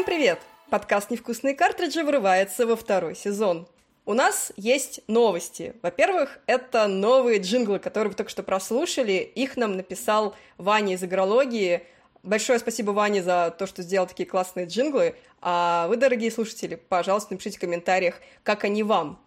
[0.00, 0.40] Всем привет!
[0.70, 3.68] Подкаст «Невкусные картриджи» врывается во второй сезон.
[4.06, 5.74] У нас есть новости.
[5.82, 9.30] Во-первых, это новые джинглы, которые вы только что прослушали.
[9.34, 11.82] Их нам написал Ваня из игрологии.
[12.22, 15.16] Большое спасибо Ване за то, что сделал такие классные джинглы.
[15.42, 19.22] А вы, дорогие слушатели, пожалуйста, напишите в комментариях, как они вам.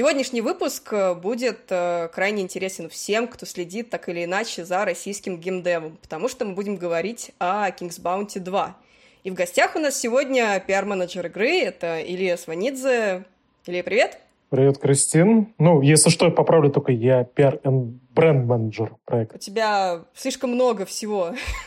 [0.00, 5.36] Сегодняшний выпуск э, будет э, крайне интересен всем, кто следит так или иначе за российским
[5.36, 8.76] геймдевом, потому что мы будем говорить о King's Bounty 2.
[9.24, 13.26] И в гостях у нас сегодня пиар-менеджер игры, это Илья Сванидзе.
[13.66, 14.18] Илья, привет!
[14.48, 15.52] Привет, Кристин.
[15.58, 19.36] Ну, если что, я поправлю только я пиар бренд-менеджер проекта.
[19.36, 21.34] У тебя слишком много всего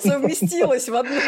[0.00, 1.20] совместилось в одном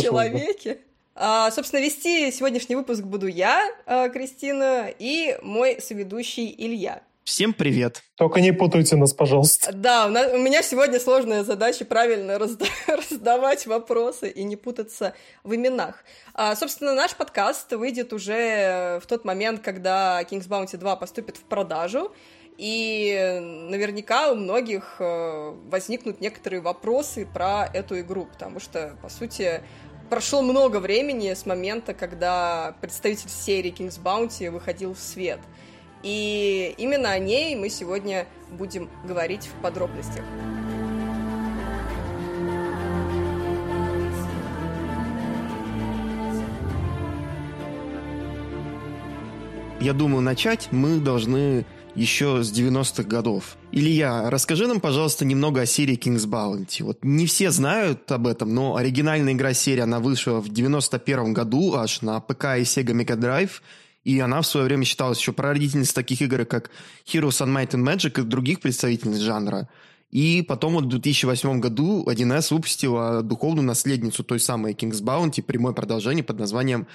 [0.00, 0.78] человеке.
[1.20, 7.02] А, собственно, вести сегодняшний выпуск буду я, а, Кристина, и мой соведущий Илья.
[7.24, 8.04] Всем привет.
[8.14, 9.72] Только не путайте нас, пожалуйста.
[9.72, 15.12] Да, у, нас, у меня сегодня сложная задача правильно разда раздавать вопросы и не путаться
[15.42, 16.04] в именах.
[16.34, 21.42] А, собственно, наш подкаст выйдет уже в тот момент, когда King's Bounty 2 поступит в
[21.42, 22.12] продажу.
[22.58, 23.38] И
[23.70, 29.62] наверняка у многих э, возникнут некоторые вопросы про эту игру, потому что, по сути,
[30.08, 35.40] прошло много времени с момента, когда представитель серии King's Bounty выходил в свет.
[36.02, 40.24] И именно о ней мы сегодня будем говорить в подробностях.
[49.80, 51.64] Я думаю, начать мы должны
[51.98, 53.56] еще с 90-х годов.
[53.72, 56.84] Илья, расскажи нам, пожалуйста, немного о серии King's Bounty.
[56.84, 61.74] Вот не все знают об этом, но оригинальная игра серии, она вышла в 91 году
[61.74, 63.60] аж на ПК и Sega Mega Drive,
[64.04, 66.70] и она в свое время считалась еще прародительницей таких игр, как
[67.04, 69.68] Heroes on Might and Magic и других представительниц жанра.
[70.10, 75.74] И потом вот в 2008 году 1С выпустила духовную наследницу той самой King's Bounty, прямое
[75.74, 76.86] продолжение под названием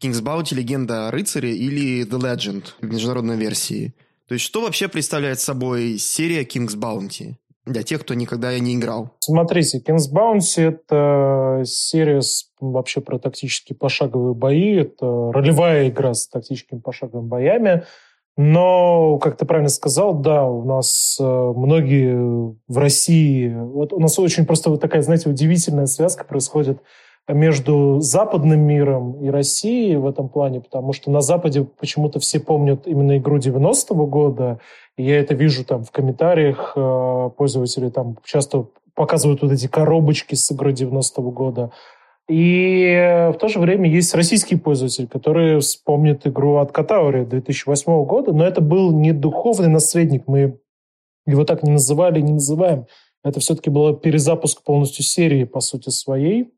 [0.00, 3.92] King's Bounty Легенда о рыцаре или The Legend в международной версии–
[4.28, 7.34] то есть что вообще представляет собой серия King's Bounty?
[7.64, 9.10] Для тех, кто никогда не играл.
[9.18, 14.76] Смотрите, King's Bounty— это серия с, вообще про тактические пошаговые бои.
[14.76, 17.84] Это ролевая игра с тактическими пошаговыми боями.
[18.36, 23.52] Но, как ты правильно сказал, да, у нас э, многие в России...
[23.52, 26.82] Вот у нас очень просто вот такая, знаете, удивительная связка происходит
[27.28, 32.86] между западным миром и Россией в этом плане, потому что на Западе почему-то все помнят
[32.86, 34.60] именно игру 90-го года,
[34.96, 40.34] и я это вижу там в комментариях, э, пользователи там часто показывают вот эти коробочки
[40.34, 41.72] с игрой 90-го года.
[42.28, 48.32] И в то же время есть российские пользователи, которые вспомнят игру от Катаури 2008 года,
[48.32, 50.58] но это был не духовный наследник, мы
[51.26, 52.86] его так не называли, не называем.
[53.22, 56.52] Это все-таки был перезапуск полностью серии, по сути, своей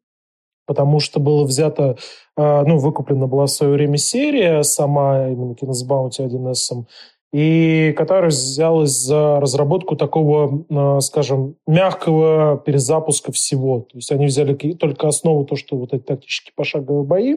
[0.69, 1.97] потому что было взято,
[2.37, 6.85] а, ну, выкуплена была в свое время серия, сама именно Кинес Баунти 1С,
[7.33, 13.81] и которая взялась за разработку такого, а, скажем, мягкого перезапуска всего.
[13.81, 17.37] То есть они взяли только основу, то, что вот эти тактические пошаговые бои,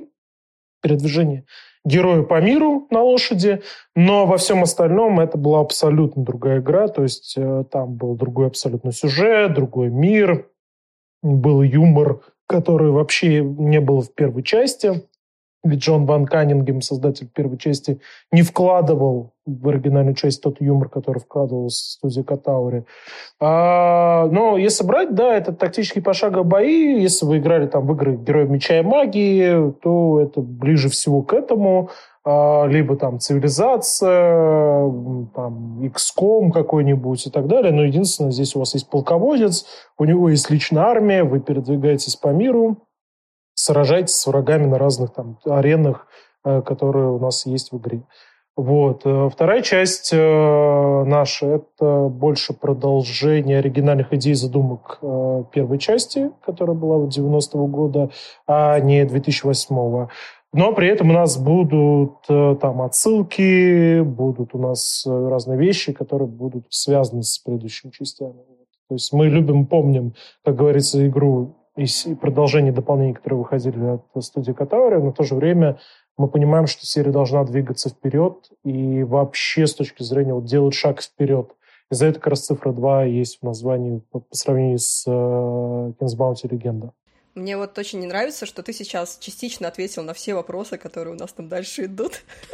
[0.82, 1.46] передвижение
[1.86, 3.62] героя по миру на лошади,
[3.96, 8.48] но во всем остальном это была абсолютно другая игра, то есть э, там был другой
[8.48, 10.48] абсолютно сюжет, другой мир,
[11.24, 12.22] был юмор,
[12.52, 15.08] который вообще не был в первой части.
[15.64, 18.00] Ведь Джон Ван Каннингем, создатель первой части,
[18.32, 22.84] не вкладывал в оригинальную часть тот юмор, который вкладывал в студия Катаури.
[23.40, 27.02] А, но если брать, да, это тактические пошаговые бои.
[27.02, 31.32] Если вы играли там в игры Героев Меча и Магии, то это ближе всего к
[31.32, 31.92] этому.
[32.24, 34.92] А, либо там цивилизация,
[35.34, 37.72] там XCOM какой-нибудь и так далее.
[37.72, 39.66] Но единственное, здесь у вас есть полководец,
[39.98, 42.78] у него есть личная армия, вы передвигаетесь по миру,
[43.56, 46.06] сражаетесь с врагами на разных там аренах,
[46.46, 48.04] э, которые у нас есть в игре.
[48.56, 49.02] Вот.
[49.04, 55.00] Э, вторая часть э, наша– это больше продолжение оригинальных идей задумок
[55.52, 58.12] первой части, которая была в 90-го года,
[58.46, 60.10] а не 2008-го.
[60.54, 65.94] Но при этом у нас будут э, там отсылки, будут у нас э, разные вещи,
[65.94, 68.34] которые будут связаны с предыдущими частями.
[68.90, 70.14] То есть мы любим, помним,
[70.44, 71.88] как говорится, игру и
[72.20, 75.80] продолжение дополнений, которые выходили от студии Катаури, но в то же время
[76.18, 81.02] мы понимаем, что серия должна двигаться вперед и вообще с точки зрения вот, делать шаг
[81.02, 81.56] вперед.
[81.90, 85.12] И за это как раз цифра 2 есть в названии по, по сравнению с э,
[85.12, 86.92] Bounty Легенда.
[87.34, 91.18] Мне вот очень не нравится, что ты сейчас частично ответил на все вопросы, которые у
[91.18, 92.22] нас там дальше идут.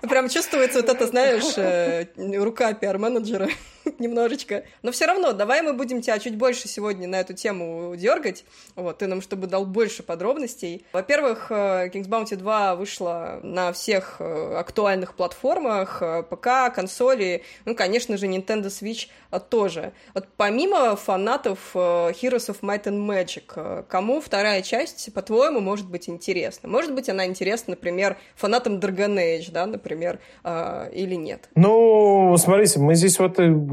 [0.00, 2.06] Прям чувствуется вот это, знаешь, э,
[2.42, 3.50] рука пиар-менеджера.
[3.98, 4.64] немножечко.
[4.82, 8.44] Но все равно, давай мы будем тебя чуть больше сегодня на эту тему дергать.
[8.76, 10.84] Вот, ты нам, чтобы дал больше подробностей.
[10.92, 17.74] Во-первых, э, Kings Bounty 2 вышла на всех э, актуальных платформах, э, ПК, консоли, ну,
[17.74, 19.08] конечно же, Nintendo Switch
[19.50, 19.92] тоже.
[20.14, 26.68] Вот помимо фанатов Heroes of Might and Magic, кому вторая часть, по-твоему, может быть интересна?
[26.68, 31.48] Может быть, она интересна, например, фанатам Dragon Age, да, например, или нет?
[31.56, 33.18] Ну, смотрите, мы здесь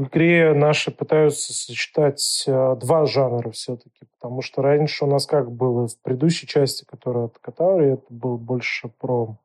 [0.02, 5.88] в игре наши пытаются сочетать два жанра все-таки, потому что раньше у нас как было
[5.88, 9.36] в предыдущей части, которая от Катари, это был больше про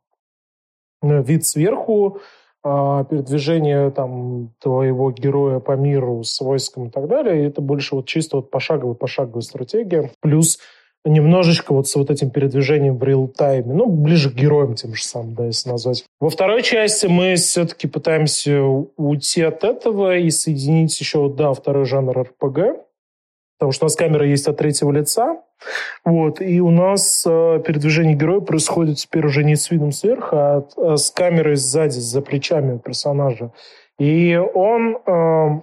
[1.02, 2.20] ну, вид сверху,
[2.64, 7.42] а, передвижение там твоего героя по миру с войском и так далее.
[7.44, 10.12] И это больше вот чисто вот пошаговая, пошаговая стратегия.
[10.20, 10.60] Плюс
[11.08, 15.36] немножечко вот с вот этим передвижением в реал-тайме, ну, ближе к героям тем же самым,
[15.36, 16.06] да, если назвать.
[16.20, 22.18] Во второй части мы все-таки пытаемся уйти от этого и соединить еще, да, второй жанр
[22.22, 22.60] РПГ,
[23.58, 25.42] потому что у нас камера есть от третьего лица,
[26.06, 30.68] вот, и у нас э, передвижение героя происходит теперь уже не с видом сверху, а,
[30.78, 33.52] а с камерой сзади, за плечами персонажа.
[33.98, 35.62] И он э,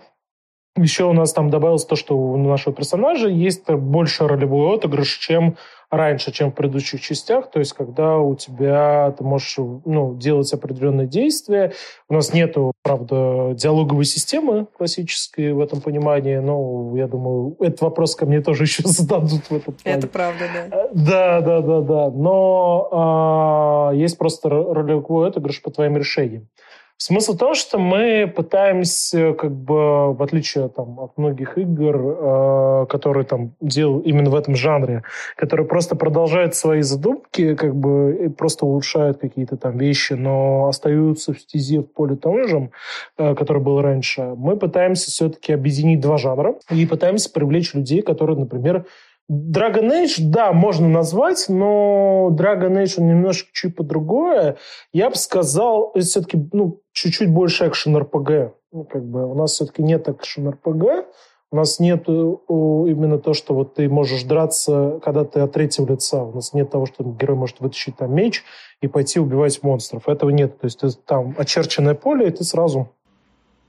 [0.76, 5.56] еще у нас там добавилось то, что у нашего персонажа есть больше ролевой отыгрыш, чем
[5.90, 7.50] раньше, чем в предыдущих частях.
[7.50, 11.72] То есть, когда у тебя ты можешь ну, делать определенные действия.
[12.08, 18.16] У нас нету, правда, диалоговой системы классической в этом понимании, но я думаю, этот вопрос
[18.16, 19.98] ко мне тоже еще зададут в этом плане.
[19.98, 20.76] Это правда, да.
[20.76, 22.10] Э, да, да, да, да.
[22.10, 26.48] Но а, есть просто ролевой отыгрыш по твоим решениям.
[26.96, 32.86] Смысл в том, что мы пытаемся, как бы, в отличие там, от многих игр, э,
[32.88, 35.02] которые там делают именно в этом жанре,
[35.36, 41.34] которые просто продолжают свои задумки, как бы, и просто улучшают какие-то там вещи, но остаются
[41.34, 42.70] в стезе в поле том же,
[43.18, 48.38] э, который был раньше, мы пытаемся все-таки объединить два жанра и пытаемся привлечь людей, которые,
[48.38, 48.86] например,
[49.30, 54.58] Dragon Age, да, можно назвать, но Dragon Age он немножко чуть по-другое.
[54.92, 58.54] Я бы сказал, все-таки ну, чуть-чуть больше экшен РПГ.
[58.72, 61.06] Ну, как бы у нас все-таки нет экшен РПГ.
[61.50, 66.22] У нас нет именно то, что вот ты можешь драться, когда ты от третьего лица.
[66.24, 68.42] У нас нет того, что герой может вытащить там меч
[68.80, 70.08] и пойти убивать монстров.
[70.08, 70.58] Этого нет.
[70.58, 72.90] То есть ты, там очерченное поле, и ты сразу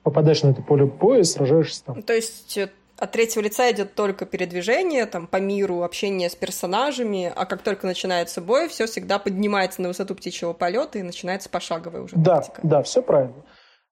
[0.01, 2.01] попадаешь на это поле боя и сражаешься там.
[2.01, 7.31] То есть э, от третьего лица идет только передвижение, там, по миру, общение с персонажами,
[7.35, 12.01] а как только начинается бой, все всегда поднимается на высоту птичьего полета и начинается пошаговая
[12.01, 12.59] уже Да, тактика.
[12.63, 13.43] да, все правильно.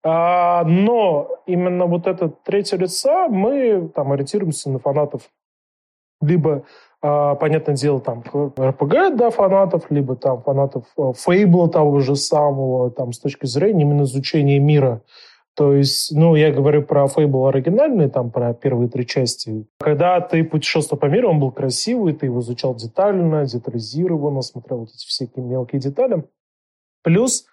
[0.06, 5.24] А, но именно вот это третье лица мы там ориентируемся на фанатов
[6.22, 6.64] либо
[7.02, 8.24] а, понятное дело, там,
[8.58, 13.82] РПГ, да, фанатов, либо там фанатов а, Фейбла того же самого, там, с точки зрения
[13.82, 15.02] именно изучения мира.
[15.56, 19.68] То есть, ну, я говорю про Fable оригинальный, там, про первые три части.
[19.80, 24.90] Когда ты путешествовал по миру, он был красивый, ты его изучал детально, детализированно, смотрел вот
[24.90, 26.24] эти всякие мелкие детали.
[27.04, 27.46] Плюс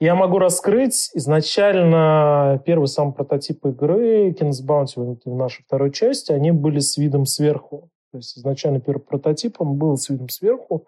[0.00, 6.52] я могу раскрыть изначально первый сам прототип игры Kings Bounty, в нашей второй части, они
[6.52, 7.90] были с видом сверху.
[8.12, 10.86] То есть изначально первый прототип, он был с видом сверху.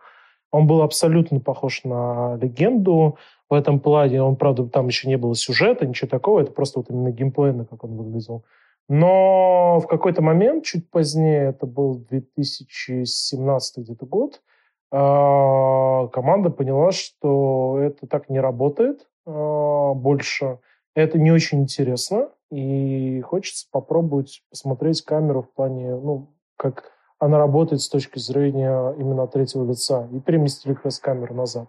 [0.54, 3.18] Он был абсолютно похож на легенду
[3.50, 4.22] в этом плане.
[4.22, 6.42] Он, правда, там еще не было сюжета, ничего такого.
[6.42, 8.44] Это просто вот именно геймплейно, как он выглядел.
[8.88, 14.42] Но в какой-то момент, чуть позднее, это был 2017 где-то год,
[14.92, 20.60] а, команда поняла, что это так не работает а, больше.
[20.94, 27.80] Это не очень интересно, и хочется попробовать посмотреть камеру в плане, ну, как она работает
[27.80, 31.68] с точки зрения именно третьего лица, и переместили как раз камеру назад.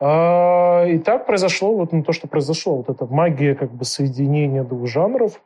[0.00, 2.76] А, и так произошло вот ну, то, что произошло.
[2.76, 5.42] Вот эта магия как бы соединения двух жанров.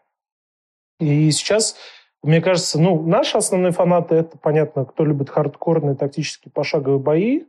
[1.00, 1.76] И сейчас,
[2.22, 7.44] мне кажется, ну, наши основные фанаты, это, понятно, кто любит хардкорные тактические пошаговые бои,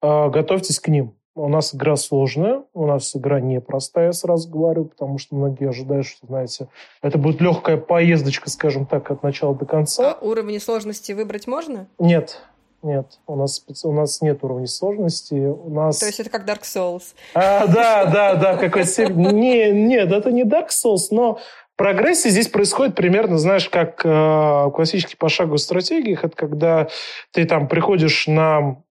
[0.00, 1.17] а, готовьтесь к ним.
[1.38, 6.26] У нас игра сложная, у нас игра непростая, сразу говорю, потому что многие ожидают, что,
[6.26, 6.68] знаете,
[7.00, 10.12] это будет легкая поездочка, скажем так, от начала до конца.
[10.12, 11.86] А уровни сложности выбрать можно?
[12.00, 12.42] Нет,
[12.82, 15.34] нет, у нас, у нас нет уровней сложности.
[15.34, 15.98] У нас...
[15.98, 17.14] То есть это как Dark Souls?
[17.34, 18.82] А, да, да, да, какой
[19.14, 21.38] не, Нет, это не Dark Souls, но
[21.76, 26.24] прогрессия здесь происходит примерно, знаешь, как э, в классических пошаговых стратегиях.
[26.24, 26.88] Это когда
[27.32, 28.82] ты там приходишь на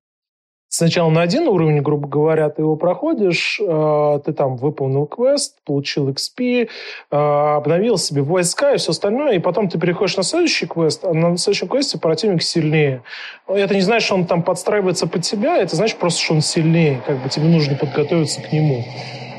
[0.70, 6.10] сначала на один уровень, грубо говоря, ты его проходишь, э, ты там выполнил квест, получил
[6.10, 6.68] XP,
[7.12, 11.14] э, обновил себе войска и все остальное, и потом ты переходишь на следующий квест, а
[11.14, 13.04] на следующем квесте противник сильнее.
[13.48, 17.02] Это не значит, что он там подстраивается под тебя, это значит просто, что он сильнее,
[17.06, 18.84] как бы тебе нужно подготовиться к нему.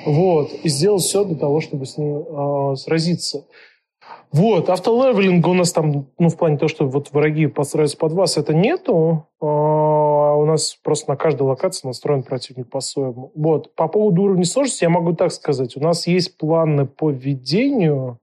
[0.06, 2.24] Вот, и сделать все для того, чтобы с ним
[2.72, 3.44] э, сразиться.
[4.30, 8.36] Вот, автолевелинга у нас там, ну, в плане того, что вот враги постараются под вас,
[8.36, 9.26] это нету.
[9.40, 10.07] А
[10.38, 13.32] у нас просто на каждой локации настроен противник по-своему.
[13.34, 15.76] Вот, по поводу уровня сложности я могу так сказать.
[15.76, 18.18] У нас есть планы по введению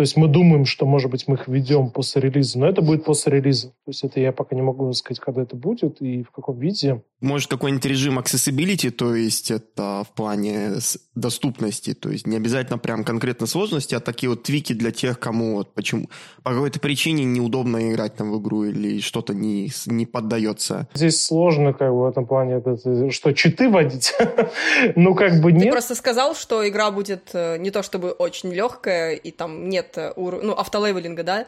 [0.00, 3.04] то есть мы думаем, что, может быть, мы их введем после релиза, но это будет
[3.04, 3.66] после релиза.
[3.68, 7.02] То есть это я пока не могу сказать, когда это будет и в каком виде.
[7.20, 10.76] Может, какой-нибудь режим accessibility, то есть это в плане
[11.14, 15.56] доступности, то есть не обязательно прям конкретно сложности, а такие вот твики для тех, кому
[15.56, 16.08] вот почему
[16.42, 20.88] по какой-то причине неудобно играть там в игру или что-то не, не поддается.
[20.94, 24.14] Здесь сложно как бы в этом плане, это, что читы водить?
[24.96, 25.64] ну как бы нет.
[25.64, 29.89] Ты просто сказал, что игра будет э, не то чтобы очень легкая, и там нет
[29.96, 30.42] нет ур...
[30.42, 31.46] ну, автолевелинга, да,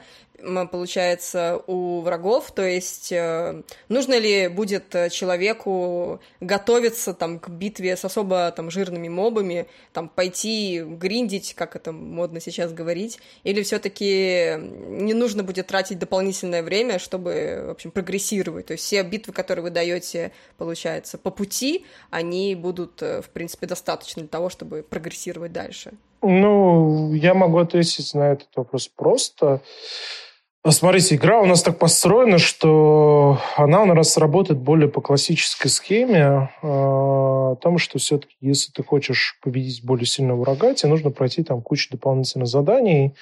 [0.71, 8.05] получается, у врагов, то есть э, нужно ли будет человеку готовиться там к битве с
[8.05, 14.57] особо там жирными мобами, там пойти гриндить, как это модно сейчас говорить, или все таки
[14.59, 19.63] не нужно будет тратить дополнительное время, чтобы, в общем, прогрессировать, то есть все битвы, которые
[19.63, 25.53] вы даете, получается, по пути, они будут, э, в принципе, достаточно для того, чтобы прогрессировать
[25.53, 25.93] дальше.
[26.23, 29.61] Ну, я могу ответить на этот вопрос просто.
[30.69, 36.51] Смотрите, игра у нас так построена, что она у нас работает более по классической схеме,
[36.63, 36.69] э,
[37.53, 41.63] о том, что все-таки, если ты хочешь победить более сильного врага, тебе нужно пройти там
[41.63, 43.13] кучу дополнительных заданий,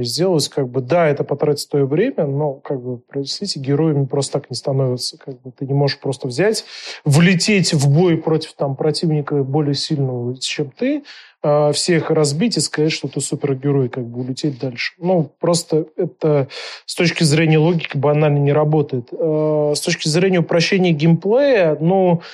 [0.00, 4.50] сделать как бы, да, это потратит твое время, но как бы, простите, героями просто так
[4.50, 5.18] не становятся.
[5.18, 6.64] Как бы ты не можешь просто взять,
[7.04, 11.02] влететь в бой против там противника более сильного, чем ты,
[11.40, 14.94] а, всех разбить и сказать, что ты супергерой, как бы улететь дальше.
[14.98, 16.48] Ну, просто это
[16.84, 19.08] с точки зрения логики банально не работает.
[19.12, 22.24] А, с точки зрения упрощения геймплея, ну, а,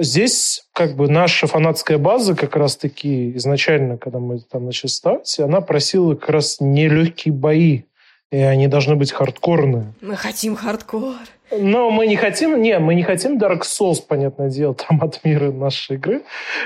[0.00, 5.60] здесь как бы наша фанатская база как раз-таки изначально, когда мы там начали ставить, она
[5.60, 7.82] просила как раз нелегкие бои,
[8.30, 9.92] и они должны быть хардкорные.
[10.00, 11.16] Мы хотим хардкор.
[11.50, 15.50] Но мы не хотим, не, мы не хотим Dark Souls, понятное дело, там от мира
[15.50, 16.22] нашей игры,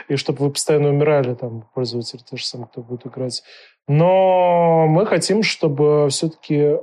[0.08, 3.42] и чтобы вы постоянно умирали, там, пользователи, те же самые, кто будет играть.
[3.88, 6.76] Но мы хотим, чтобы все-таки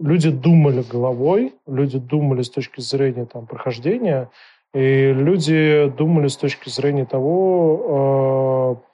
[0.00, 4.30] люди думали головой, люди думали с точки зрения там, прохождения,
[4.74, 8.84] и люди думали с точки зрения того, э,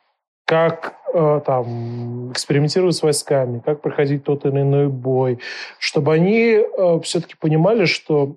[0.45, 5.39] как э, там экспериментировать с войсками, как проходить тот или иной бой,
[5.79, 8.37] чтобы они э, все-таки понимали, что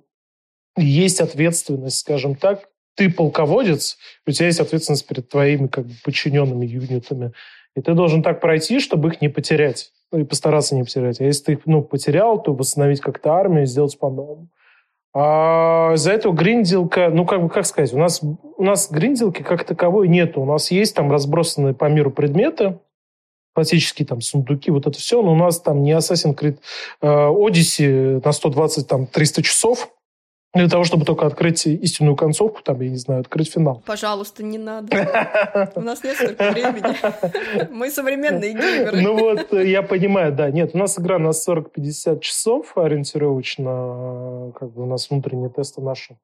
[0.77, 6.65] есть ответственность, скажем так, ты полководец, у тебя есть ответственность перед твоими как бы, подчиненными
[6.65, 7.33] юнитами,
[7.75, 11.19] и ты должен так пройти, чтобы их не потерять, ну, и постараться не потерять.
[11.19, 14.47] А если ты их ну, потерял, то восстановить как-то армию и сделать по-новому.
[15.13, 19.63] А за этого гринделка, ну, как бы, как сказать, у нас, у нас гринделки как
[19.63, 20.41] таковой нету.
[20.41, 22.79] У нас есть там разбросанные по миру предметы,
[23.53, 26.57] классические там сундуки, вот это все, но у нас там не Assassin's Creed
[27.01, 29.89] э, Odyssey на 120, там, 300 часов,
[30.53, 33.81] для того, чтобы только открыть истинную концовку, там, я не знаю, открыть финал.
[33.85, 35.71] Пожалуйста, не надо.
[35.75, 37.71] У нас нет столько времени.
[37.71, 39.01] Мы современные геймеры.
[39.01, 40.51] Ну вот, я понимаю, да.
[40.51, 44.51] Нет, у нас игра на 40-50 часов ориентировочно.
[44.59, 46.17] Как бы у нас внутренние тесты наши.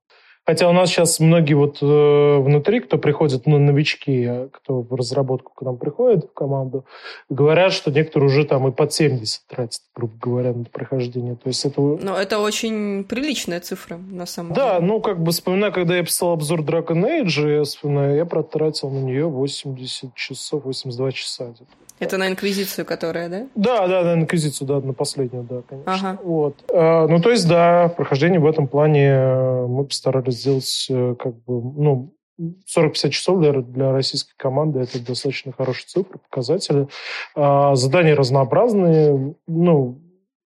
[0.46, 4.96] Хотя у нас сейчас многие вот э, внутри, кто приходит, ну, новички, а кто в
[4.96, 6.86] разработку к нам приходит в команду,
[7.30, 11.36] говорят, что некоторые уже там и под 70 тратят, грубо говоря, на прохождение.
[11.36, 11.80] То есть это...
[11.80, 14.80] Но это очень приличная цифра, на самом да, деле.
[14.80, 18.90] Да, ну, как бы вспоминаю, когда я писал обзор Dragon Age, я вспоминаю, я протратил
[18.90, 21.54] на нее 80 часов, 82 часа.
[22.00, 23.48] Это на Инквизицию, которая, да?
[23.56, 25.94] Да, да, на Инквизицию, да, на последнюю, да, конечно.
[25.94, 26.20] Ага.
[26.24, 26.56] Вот.
[26.74, 31.36] А, ну, то есть, да, прохождение в этом плане э, мы постарались сделать, э, как
[31.44, 36.88] бы, ну, 40-50 часов для, для российской команды это достаточно хорошие цифры, показатели.
[37.36, 40.00] А, задания разнообразные, ну,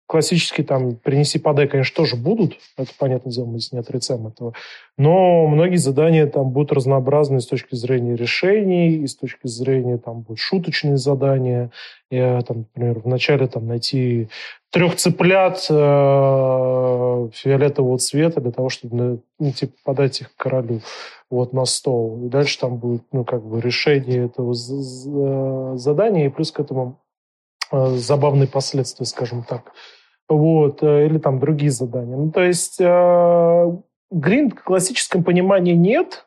[0.09, 2.57] классические там «принеси, подай», конечно, тоже будут.
[2.77, 4.53] Это, понятное дело, мы здесь не отрицаем этого.
[4.97, 10.21] Но многие задания там будут разнообразны с точки зрения решений, и с точки зрения там
[10.21, 11.69] будут шуточные задания.
[12.09, 14.29] Я, там, например, вначале там найти
[14.71, 20.81] трех цыплят э, фиолетового цвета для того, чтобы ну, типа, подать их королю
[21.29, 22.25] вот на стол.
[22.25, 26.99] И дальше там будет ну, как бы решение этого задания, и плюс к этому
[27.71, 29.71] э, забавные последствия, скажем так
[30.29, 32.15] вот, э, или там другие задания.
[32.15, 33.77] Ну, то есть э,
[34.11, 36.25] гринд в классическом понимании нет,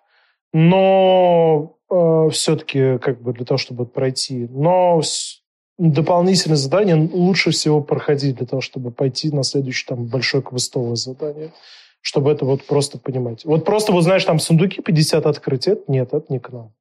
[0.52, 4.49] но э, все-таки как бы для того, чтобы пройти.
[4.50, 5.00] Но
[5.78, 11.52] дополнительные задания лучше всего проходить для того, чтобы пойти на следующее там большое квестовое задание.
[12.00, 13.44] Чтобы это вот просто понимать.
[13.44, 16.73] Вот просто, вот знаешь, там сундуки 50 открыть, это нет, это не к нам.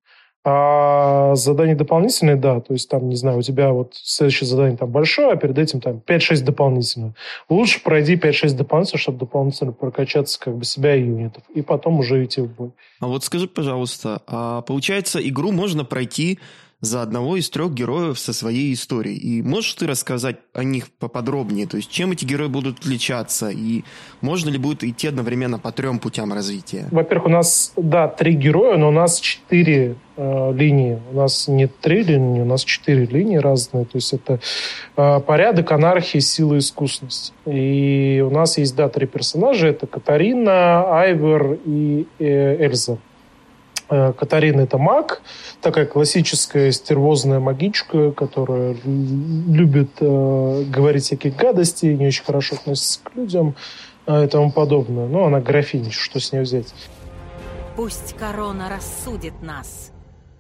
[0.44, 4.90] А задания дополнительные, да, то есть там, не знаю, у тебя вот следующее задание там
[4.90, 7.14] большое, а перед этим там 5-6 дополнительных.
[7.48, 12.26] Лучше пройди 5-6 дополнительных, чтобы дополнительно прокачаться как бы себя и юнитов, и потом уже
[12.26, 12.72] идти в бой.
[13.00, 16.40] А вот скажи, пожалуйста, а получается, игру можно пройти
[16.82, 19.16] за одного из трех героев со своей историей.
[19.16, 21.68] И можешь ты рассказать о них поподробнее?
[21.68, 23.50] То есть чем эти герои будут отличаться?
[23.50, 23.84] И
[24.20, 26.88] можно ли будет идти одновременно по трем путям развития?
[26.92, 31.00] Во-первых, у нас, да, три героя, но у нас четыре э, линии.
[31.12, 33.86] У нас не три линии, у нас четыре линии разные.
[33.86, 34.40] То есть это
[34.98, 37.34] э, порядок, анархия, сила, искусность.
[37.46, 39.68] И у нас есть, да, три персонажа.
[39.68, 42.98] Это Катарина, Айвер и э, Эльза.
[43.92, 45.22] Э, Катарина– это маг,
[45.62, 53.14] такая классическая стервозная магичка, которая любит э, говорить всякие гадости, не очень хорошо относится к
[53.16, 53.56] людям
[54.08, 55.08] э, и тому подобное.
[55.08, 56.74] Ну, она графиня, что с ней взять?
[57.76, 59.92] Пусть корона рассудит нас,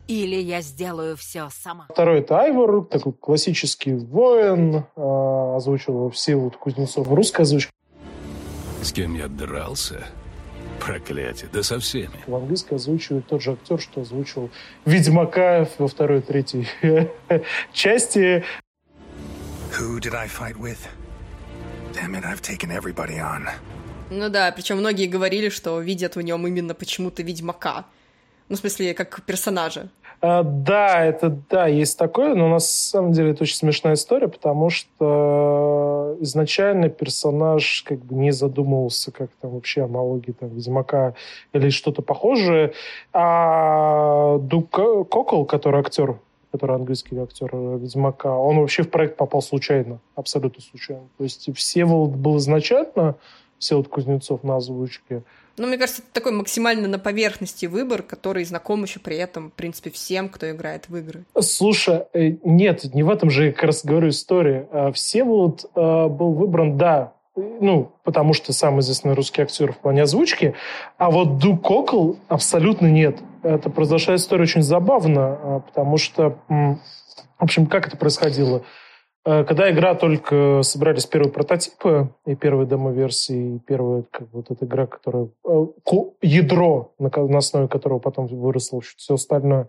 [0.07, 1.87] или я сделаю все сама.
[1.89, 7.71] Второй– это Айвор, такой классический воин, э, озвучил его Всеволод Кузнецов в русской озвучке.
[8.81, 10.05] С кем я дрался?
[10.85, 12.23] Проклятие, да со всеми.
[12.25, 14.49] В английской озвучивает тот же актер, что озвучил
[14.85, 16.67] Ведьмака во второй и третьей
[17.73, 18.43] части.
[19.79, 20.79] Who did I fight with?
[21.93, 23.47] Damn it, I've taken everybody on.
[24.09, 27.85] Ну да, причем многие говорили, что видят в нем именно почему-то Ведьмака.
[28.49, 29.89] Ну, в смысле, как персонажа.
[30.21, 34.69] А, да, это да, есть такое, но на самом деле это очень смешная история, потому
[34.69, 41.15] что изначально персонаж как бы не задумывался как там вообще аналогии там Ведьмака
[41.53, 42.73] или что-то похожее.
[43.13, 46.19] А Дук Кокол, который актер,
[46.51, 51.07] который английский актер Ведьмака, он вообще в проект попал случайно, абсолютно случайно.
[51.17, 53.15] То есть Всеволод был изначально,
[53.57, 55.23] Всеволод Кузнецов на озвучке,
[55.57, 59.53] ну, мне кажется, это такой максимально на поверхности выбор, который знаком еще при этом, в
[59.53, 61.23] принципе, всем, кто играет в игры.
[61.39, 64.67] Слушай, э, нет, не в этом же как раз говорю история.
[64.71, 70.03] А, Всеволод э, был выбран, да, ну, потому что самый известный русский актер в плане
[70.03, 70.53] озвучки,
[70.97, 73.17] а вот Ду Кокл абсолютно нет.
[73.43, 76.77] Это произошла история очень забавно, а, потому что, в
[77.39, 78.63] общем, как это происходило?
[79.23, 84.65] Э, когда игра только собрались первые прототипы и первые демо-версии, и первая как вот эта
[84.65, 85.65] игра, которая э,
[86.21, 89.67] ядро, на, основе которого потом выросло все остальное,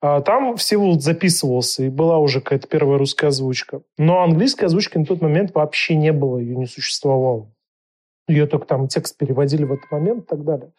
[0.00, 3.82] а, там Всеволод записывался, и была уже какая-то первая русская озвучка.
[3.98, 7.52] Но английской озвучки на тот момент вообще не было, ее не существовало.
[8.26, 10.72] Ее только там текст переводили в этот момент и так далее.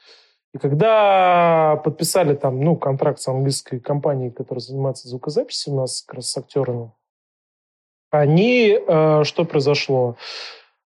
[0.53, 6.17] И когда подписали там, ну, контракт с английской компанией, которая занимается звукозаписью у нас как
[6.17, 6.91] раз с актерами,
[8.13, 10.17] они, э, что произошло?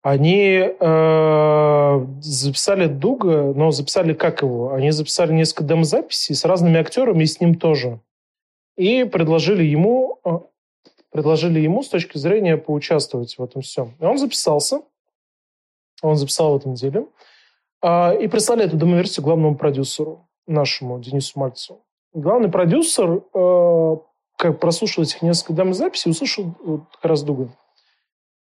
[0.04, 4.74] Они э, записали Дуга, но записали как его?
[4.74, 8.00] Они записали несколько демозаписей с разными актерами и с ним тоже.
[8.78, 10.38] И предложили ему, э,
[11.10, 13.96] предложили ему с точки зрения поучаствовать в этом всем.
[14.00, 14.82] И он записался.
[16.04, 17.08] Он записал в этом деле.
[17.82, 21.82] Э, и прислали эту демоверсию главному продюсеру, нашему Денису Мальцеву.
[22.14, 23.96] Главный продюсер э,
[24.38, 27.50] как прослушал этих несколько демо-записей, услышал вот, как раз Дуга.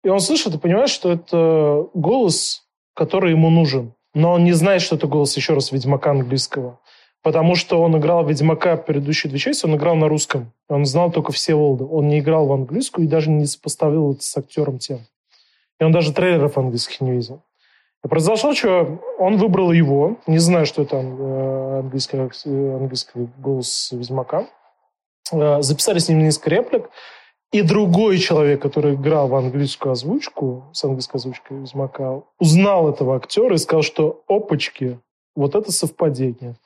[0.02, 3.94] И он слышит и понимает, что это голос, который ему нужен.
[4.12, 6.78] Но он не знает, что это голос, еще раз, Ведьмака английского.
[7.22, 10.52] Потому что он играл Ведьмака предыдущие две части, он играл на русском.
[10.68, 11.84] Он знал только все Волды.
[11.84, 15.00] Он не играл в английскую и даже не сопоставил это с актером тем.
[15.80, 17.42] И он даже трейлеров английских не видел.
[18.04, 19.00] И произошло что?
[19.18, 24.46] Он выбрал его, не знаю, что это английский, э, английский голос Ведьмака.
[25.32, 26.90] Э, записали с ним несколько реплик,
[27.52, 33.54] и другой человек, который играл в английскую озвучку, с английской озвучкой Ведьмака, узнал этого актера
[33.54, 34.98] и сказал, что опачки,
[35.36, 36.56] вот это совпадение.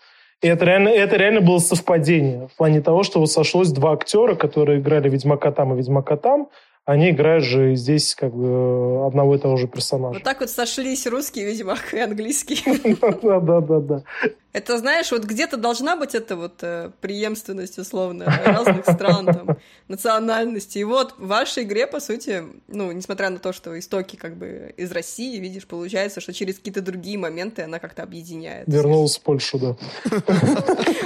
[0.41, 4.35] И это реально, это реально было совпадение в плане того, что вот сошлось два актера,
[4.35, 6.49] которые играли Ведьмака там и Ведьмака там,
[6.89, 10.15] они играют же здесь как бы одного и того же персонажа.
[10.15, 12.65] Вот так вот сошлись русский Ведьмак и английский.
[13.23, 14.05] Да-да-да.
[14.53, 19.59] Это, знаешь, вот где-то должна быть эта вот э, преемственность, условно, разных стран, там,
[19.89, 20.81] национальностей.
[20.81, 24.73] И вот в вашей игре, по сути, ну, несмотря на то, что истоки как бы
[24.77, 28.67] из России, видишь, получается, что через какие-то другие моменты она как-то объединяет.
[28.67, 29.77] Вернулась в Польшу, да.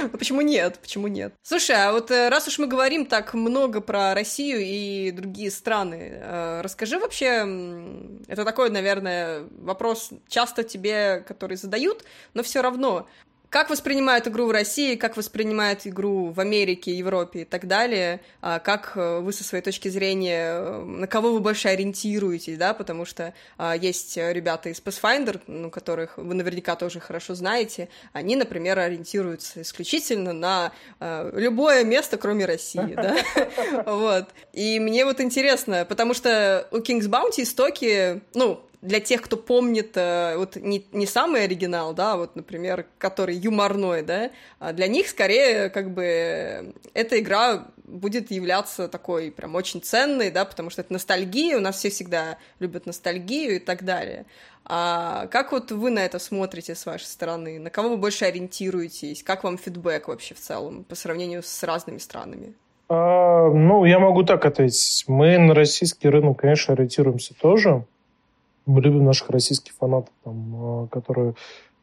[0.03, 0.79] Ну, почему нет?
[0.81, 1.33] Почему нет?
[1.41, 6.13] Слушай, а вот э, раз уж мы говорим так много про Россию и другие страны,
[6.13, 7.45] э, расскажи вообще,
[8.27, 12.03] это такой, наверное, вопрос часто тебе, который задают,
[12.33, 13.07] но все равно,
[13.53, 18.19] Как воспринимают игру в России, как воспринимают игру в Америке, Европе и так далее?
[18.41, 22.73] А как э, вы со своей точки зрения, э, на кого вы больше ориентируетесь, да?
[22.73, 27.89] Потому что а, есть ребята из Pathfinder, ну, которых вы наверняка тоже хорошо знаете.
[28.11, 33.15] Они, например, ориентируются исключительно на а, любое место, кроме России, да?
[33.85, 34.29] Вот.
[34.53, 39.95] И мне вот интересно, потому что у King's Bounty истоки, ну, для тех, кто помнит
[39.95, 45.07] э, вот не, не самый оригинал, да, вот, например, который юморной, да, а для них
[45.07, 50.91] скорее как бы эта игра будет являться такой прям очень ценной, да, потому что это
[50.91, 54.25] ностальгия, у нас все всегда любят ностальгию и так далее.
[54.65, 57.59] А как вот вы на это смотрите с вашей стороны?
[57.59, 59.23] На кого вы больше ориентируетесь?
[59.23, 62.53] Как вам фидбэк вообще в целом по сравнению с разными странами?
[62.89, 65.05] А, ну, я могу так ответить.
[65.07, 67.85] Мы на российский рынок, конечно, ориентируемся тоже.
[68.65, 71.35] Мы любим наших российских фанатов, там, а, которые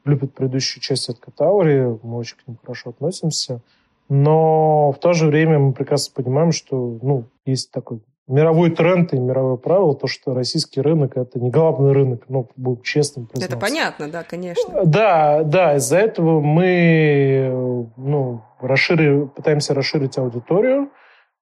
[0.04, 3.60] любят предыдущую часть от Катаури, мы очень к ним хорошо относимся.
[4.08, 9.18] Но в то же время мы прекрасно понимаем, что ну, есть такой мировой тренд и
[9.18, 13.56] мировое правило, то, что российский рынок– это не главный рынок, ну, будем честным признаться.
[13.56, 14.84] Это понятно, да, конечно.
[14.84, 20.90] Да, да, из-за этого мы ну, расширили, пытаемся расширить аудиторию,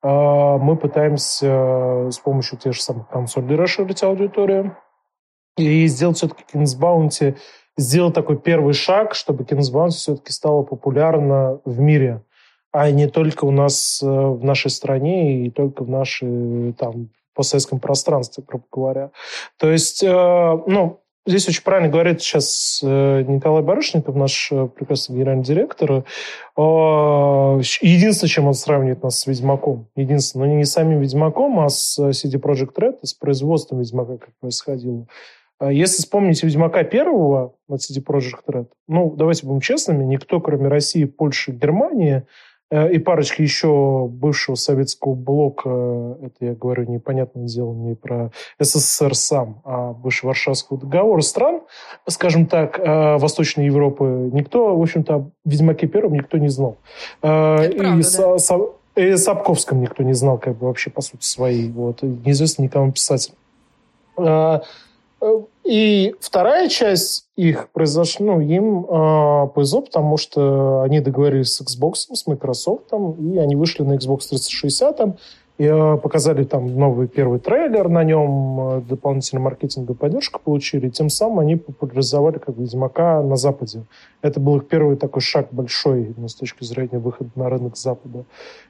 [0.03, 4.77] мы пытаемся с помощью тех же самых консолей расширить аудиторию
[5.63, 6.45] и сделать все-таки
[6.79, 7.37] Bounty,
[7.77, 12.23] сделать такой первый шаг, чтобы Bounty все-таки стало популярно в мире,
[12.73, 17.81] а не только у нас э, в нашей стране и только в нашей там постсоветском
[17.81, 19.11] пространстве, грубо говоря.
[19.59, 20.07] То есть, э,
[20.67, 26.05] ну, здесь очень правильно говорит сейчас э, Николай Барышников, наш прекрасный генеральный директор.
[26.57, 31.99] Единственное, чем он сравнивает нас с Ведьмаком, единственное, но не с самим Ведьмаком, а с
[31.99, 35.07] CD Projekt Red, с производством Ведьмака, как происходило.
[35.59, 40.69] А если вспомнить Ведьмака первого от CD Projekt Red, ну, давайте будем честными, никто, кроме
[40.69, 42.23] России, Польши, Германии
[42.71, 49.17] э, и парочки еще бывшего советского блока, это я говорю непонятное дело не про СССР
[49.17, 51.63] сам, а бывший Варшавского договора стран,
[52.07, 56.77] скажем так, э, Восточной Европы, никто, в общем-то, о Ведьмаке первом никто не знал.
[57.21, 58.39] Э, это и правда, со, да.
[58.39, 58.59] со,
[58.95, 61.69] и Сапковском никто не знал, как бы вообще по сути своей.
[61.71, 62.03] Вот.
[62.03, 63.35] Неизвестно никому писатель.
[65.65, 72.15] И вторая часть их произошла, ну, им э, повезло, потому что они договорились с Xbox,
[72.15, 75.13] с Microsoft, и они вышли на Xbox 360, и э,
[75.59, 81.57] показали там новый первый трейлер на нем, э, дополнительную маркетинговую поддержку получили, тем самым они
[81.57, 83.83] популяризовали как Ведьмака на Западе.
[84.23, 88.25] Это был их первый такой шаг большой ну, с точки зрения выхода на рынок Запада.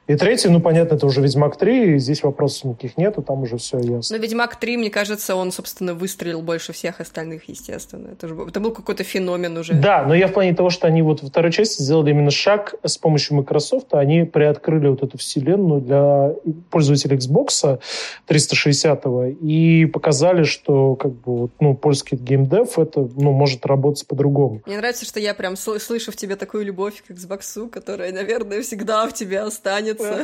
[0.09, 3.57] И третий, ну, понятно, это уже «Ведьмак 3», и здесь вопросов никаких нету, там уже
[3.57, 4.17] все ясно.
[4.17, 8.09] Но «Ведьмак 3», мне кажется, он, собственно, выстрелил больше всех остальных, естественно.
[8.13, 9.73] Это, же, это был какой-то феномен уже.
[9.73, 12.73] Да, но я в плане того, что они вот во второй части сделали именно шаг
[12.83, 16.33] с помощью Microsoft, они приоткрыли вот эту вселенную для
[16.79, 17.79] пользователей Xbox
[18.25, 19.05] 360
[19.41, 24.61] и показали, что как бы ну, польский геймдев это ну, может работать по-другому.
[24.65, 29.05] Мне нравится, что я прям слышу в тебе такую любовь к Xbox, которая, наверное, всегда
[29.07, 30.23] в тебе останется.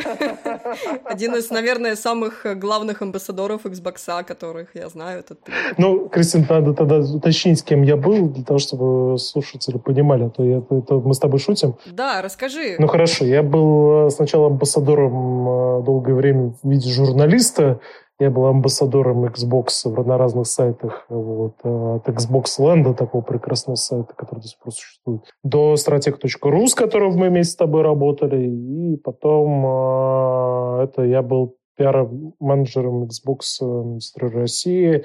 [1.03, 5.51] Один из, наверное, самых главных амбассадоров Xbox, которых я знаю, это ты.
[5.77, 10.29] Ну, Кристин, надо тогда уточнить, с кем я был, для того, чтобы слушатели понимали, а
[10.29, 11.75] то я, это мы с тобой шутим.
[11.85, 12.77] Да, расскажи.
[12.79, 17.79] Ну, хорошо, я был э, сначала амбассадором э, долгое время в виде журналиста,
[18.19, 19.67] я был амбассадором Xbox
[20.03, 21.05] на разных сайтах.
[21.09, 26.67] Вот, э, от Xbox Land, такого прекрасного сайта, который до сих пор существует, до strateg.ru,
[26.67, 28.47] с которым мы вместе с тобой работали.
[28.47, 35.03] И потом э, это я был пиар-менеджером Xbox Министра России.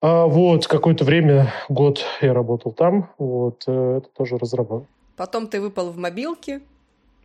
[0.00, 3.10] А вот, какое-то время, год я работал там.
[3.18, 4.86] Вот, э, это тоже разработал.
[5.16, 6.60] Потом ты выпал в мобилки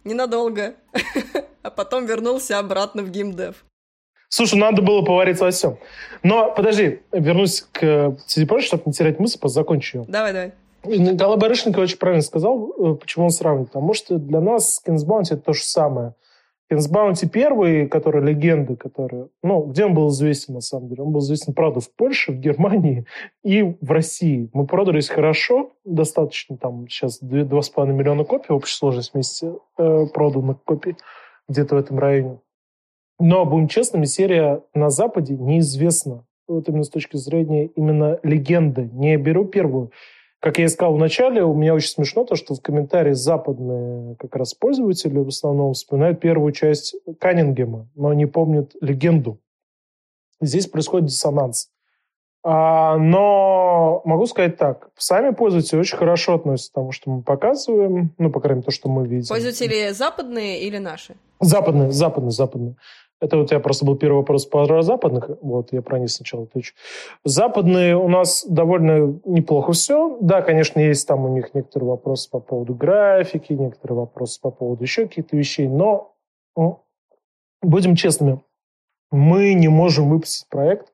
[0.04, 0.74] ненадолго,
[1.64, 3.66] а потом вернулся обратно в геймдев.
[4.30, 5.78] Слушай, надо было повариться во всем.
[6.24, 10.06] Но, подожди, вернусь к Projekt, чтобы не терять мысль, закончу ее.
[10.08, 10.54] Давай, давай.
[10.86, 13.70] Николай Барышников очень правильно сказал, э, почему он сравнивает.
[13.70, 16.16] Потому что для нас Kings Bounty это то же самое.
[16.72, 21.04] Kings Bounty первый, который легенда, который, ну, где он был известен на самом деле?
[21.04, 23.06] Он был известен, правда, в Польше, в Германии
[23.44, 24.50] и в России.
[24.54, 30.98] Мы продались хорошо, достаточно там сейчас 2,5 миллиона копий, общая сложность вместе э, проданных копий
[31.48, 32.40] где-то в этом районе.
[33.20, 36.26] Но, будем честными, серия на Западе неизвестна.
[36.48, 38.90] Вот именно с точки зрения именно легенды.
[38.92, 39.92] Не беру первую.
[40.40, 44.18] Как я и сказал в начале, у меня очень смешно то, что в комментарии западные
[44.18, 49.40] как раз пользователи в основном вспоминают первую часть Каннингема, но не помнят легенду.
[50.42, 51.70] Здесь происходит диссонанс.
[52.46, 58.14] А, но могу сказать так, сами пользователи очень хорошо относятся к тому, что мы показываем,
[58.18, 59.28] ну, по крайней мере, то, что мы видим.
[59.30, 61.16] Пользователи западные или наши?
[61.40, 62.76] Западные, западные, западные.
[63.22, 66.74] Это вот я просто был первый вопрос про западных, вот я про них сначала отвечу.
[67.24, 70.18] Западные у нас довольно неплохо все.
[70.20, 74.84] Да, конечно, есть там у них некоторые вопросы по поводу графики, некоторые вопросы по поводу
[74.84, 76.14] еще каких-то вещей, но
[76.58, 76.82] ну,
[77.62, 78.42] будем честными,
[79.10, 80.93] мы не можем выпустить проект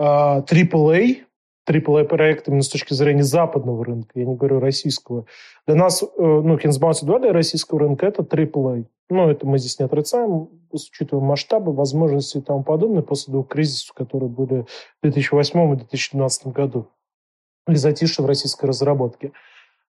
[0.00, 1.26] AAA,
[1.68, 5.26] AAA проект именно с точки зрения западного рынка, я не говорю российского.
[5.66, 8.86] Для нас, э, ну, 2 для российского рынка это AAA.
[9.08, 13.94] Ну, это мы здесь не отрицаем, учитывая масштабы, возможности и тому подобное после двух кризисов,
[13.94, 16.88] которые были в 2008 и 2012 году.
[17.68, 19.32] Или затишье в российской разработке.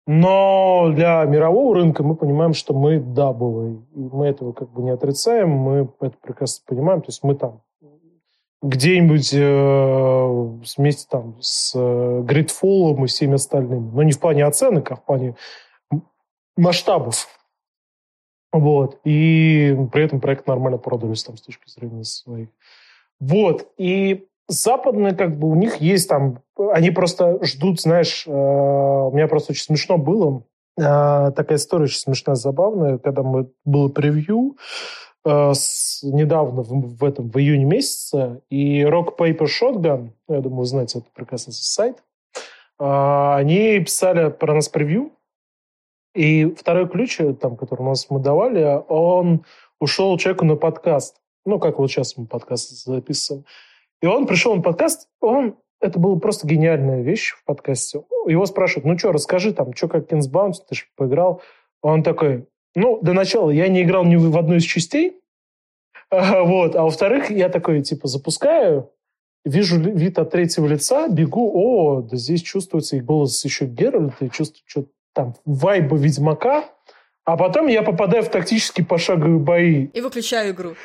[0.08, 3.66] Но для мирового рынка мы понимаем, что мы double.
[3.68, 7.02] И мы этого как бы не отрицаем, мы это прекрасно понимаем.
[7.02, 7.62] То есть мы там
[8.62, 13.92] где-нибудь э, вместе там с э, GreedFall и всеми остальными.
[13.94, 15.36] Но не в плане оценок, а в плане
[16.56, 17.28] масштабов.
[18.52, 19.00] Вот.
[19.04, 22.50] И при этом проект нормально продались там с точки зрения своих.
[23.20, 23.68] Вот.
[23.78, 26.42] И западные, как бы, у них есть там...
[26.72, 28.26] Они просто ждут, знаешь...
[28.26, 30.44] Э, у меня просто очень смешно было.
[30.80, 32.98] Э, такая история очень смешная, забавная.
[32.98, 34.58] Когда мы было превью
[35.26, 40.60] э, с, недавно, в, в этом, в июне месяце, и Rock Paper Shotgun, я думаю,
[40.60, 42.04] вы знаете, это прекрасный сайт,
[42.80, 45.12] э, они писали про нас превью,
[46.14, 49.46] и второй ключ, э, там, который у нас мы давали, он
[49.80, 51.22] ушел человеку на подкаст.
[51.46, 53.46] Ну, как вот сейчас мы подкаст записываем.
[54.02, 58.04] И он пришел на подкаст, он это была просто гениальная вещь в подкасте.
[58.26, 61.42] Его спрашивают, ну что, расскажи там, что как Bounce, ты же поиграл.
[61.82, 65.20] Он такой, ну, до начала я не играл ни в одной из частей,
[66.12, 68.92] вот, а во-вторых, я такой, типа, запускаю,
[69.44, 74.30] вижу вид от третьего лица, бегу, о, да здесь чувствуется и голос еще Геральта, и
[74.30, 76.70] чувствую что-то там вайба Ведьмака,
[77.28, 79.88] а потом я попадаю в тактические пошаговые бои.
[79.88, 80.76] И выключаю игру.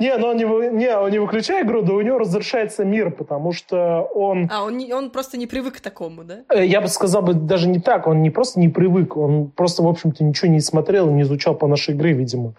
[0.00, 4.50] Не, но он не, выключает игру, да у него разрешается мир, потому что он...
[4.52, 6.38] А, он, он просто не привык к такому, да?
[6.52, 9.84] Э, я бы сказал бы даже не так, он не просто не привык, он просто,
[9.84, 12.54] в общем-то, ничего не смотрел, не изучал по нашей игре, видимо.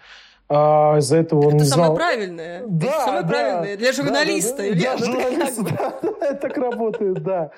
[0.52, 1.78] А из-за этого он это не знал...
[1.78, 2.62] самое правильное.
[2.66, 3.76] Да, это самое да, правильное.
[3.76, 4.56] Для журналиста.
[4.56, 5.94] Да, да, Илья, да, журналист, да,
[6.26, 7.50] это так работает, да.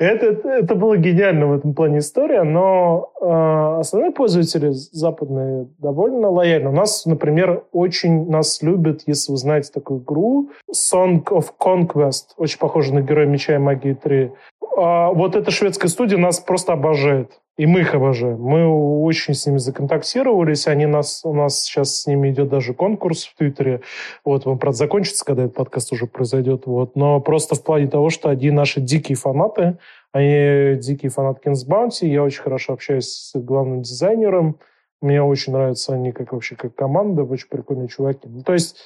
[0.00, 6.70] Это, это было гениально в этом плане история, но э, основные пользователи западные довольно лояльны.
[6.70, 12.58] У нас, например, очень нас любят, если вы знаете такую игру, Song of Conquest, очень
[12.58, 14.32] похожа на Героя Меча и Магии 3.
[14.76, 17.40] А вот эта шведская студия нас просто обожает.
[17.58, 18.40] И мы их обожаем.
[18.40, 20.66] Мы очень с ними законтактировались.
[20.66, 23.82] Они нас, у нас сейчас с ними идет даже конкурс в Твиттере.
[24.24, 26.62] Вот, он, правда, закончится, когда этот подкаст уже произойдет.
[26.64, 26.96] Вот.
[26.96, 29.76] Но просто в плане того, что они наши дикие фанаты.
[30.12, 32.06] Они дикие фанаты Kings Bounty.
[32.06, 34.58] Я очень хорошо общаюсь с главным дизайнером.
[35.02, 37.24] Мне очень нравятся они как вообще как команда.
[37.24, 38.28] Очень прикольные чуваки.
[38.28, 38.78] Ну, то есть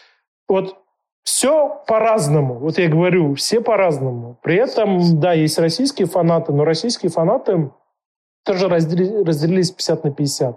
[0.49, 0.77] вот
[1.27, 2.55] все по-разному.
[2.55, 4.39] Вот я говорю, все по-разному.
[4.43, 7.73] При этом, да, есть российские фанаты, но российские фанаты
[8.45, 10.57] тоже разделились 50 на 50.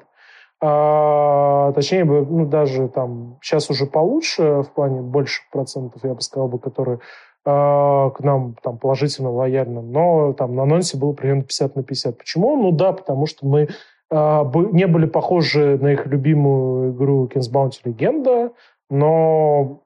[0.61, 6.47] А, точнее, ну, даже там сейчас уже получше, в плане больше процентов, я бы сказал,
[6.49, 6.99] бы, которые
[7.45, 12.17] а, к нам там положительно, лояльно, но там на анонсе было примерно 50 на 50.
[12.19, 12.55] Почему?
[12.55, 13.69] Ну да, потому что мы
[14.11, 18.51] а, не были похожи на их любимую игру Kings Bounty Легенда,
[18.91, 19.81] но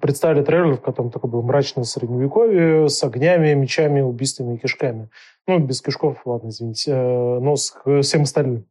[0.00, 5.08] представили трейлер, в котором такое было мрачное средневековье с огнями, мечами, убийствами и кишками.
[5.46, 8.66] Ну, без кишков, ладно, извините, э, но с всем остальным.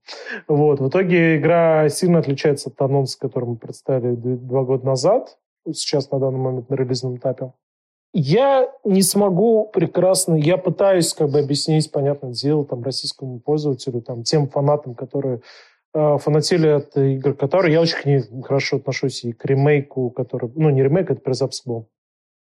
[0.48, 0.80] Вот.
[0.80, 5.38] В итоге игра сильно отличается от анонса, который мы представили два года назад,
[5.72, 7.54] сейчас на данный момент на релизном этапе.
[8.12, 14.24] Я не смогу прекрасно, я пытаюсь как бы объяснить, понятное дело, там, российскому пользователю, там,
[14.24, 15.42] тем фанатам, которые
[15.94, 20.52] э, фанатели от игр, которые я очень к ним хорошо отношусь, и к ремейку, который,
[20.56, 21.90] ну, не ремейк, это перезапуск был.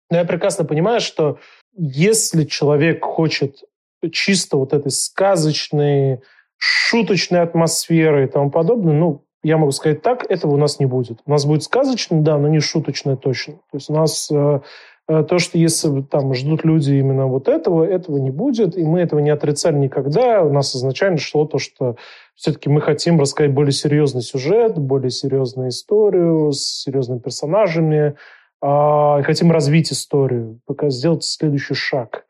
[0.09, 1.39] Но я прекрасно понимаю, что
[1.73, 3.63] если человек хочет
[4.11, 6.21] чисто вот этой сказочной,
[6.57, 11.19] шуточной атмосферы и тому подобное, ну, я могу сказать так, этого у нас не будет.
[11.25, 13.53] У нас будет сказочный, да, но не шуточное точно.
[13.53, 14.59] То есть у нас э,
[15.07, 19.19] то, что если там ждут люди именно вот этого, этого не будет, и мы этого
[19.19, 20.41] не отрицали никогда.
[20.41, 21.97] У нас изначально шло то, что
[22.35, 28.15] все-таки мы хотим рассказать более серьезный сюжет, более серьезную историю с серьезными персонажами,
[28.63, 32.25] э, хотим развить историю, пока сделать следующий шаг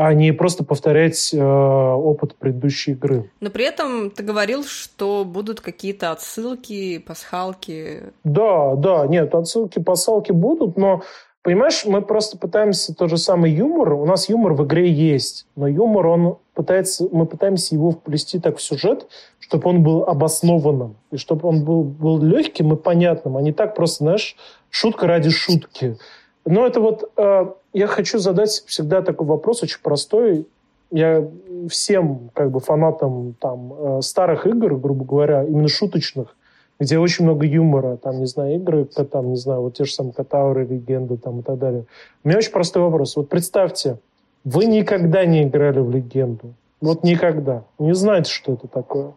[0.00, 3.32] а не просто повторять э, опыт предыдущей игры.
[3.40, 8.12] Но при этом ты говорил, что будут какие-то отсылки, пасхалки.
[8.22, 11.02] Да, да, нет, отсылки, пасхалки будут, но
[11.48, 13.94] Понимаешь, мы просто пытаемся тот же самый юмор.
[13.94, 18.58] У нас юмор в игре есть, но юмор, он пытается, мы пытаемся его вплести так
[18.58, 19.06] в сюжет,
[19.40, 23.74] чтобы он был обоснованным, и чтобы он был, был легким и понятным, а не так
[23.74, 24.36] просто, знаешь,
[24.68, 25.96] шутка ради шутки.
[26.44, 30.46] Но это вот, э, я хочу задать всегда такой вопрос, очень простой.
[30.90, 31.26] Я
[31.70, 36.36] всем как бы фанатам там э, старых игр, грубо говоря, именно шуточных,
[36.80, 40.12] где очень много юмора, там, не знаю, игры, там, не знаю, вот те же самые
[40.12, 41.84] Катауры, Легенды, там, и так далее.
[42.22, 43.16] У меня очень простой вопрос.
[43.16, 43.98] Вот представьте,
[44.44, 46.54] вы никогда не играли в Легенду.
[46.80, 47.64] Вот никогда.
[47.78, 49.12] Не знаете, что это такое.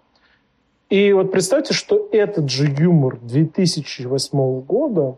[0.90, 5.16] И вот представьте, что этот же юмор 2008 года,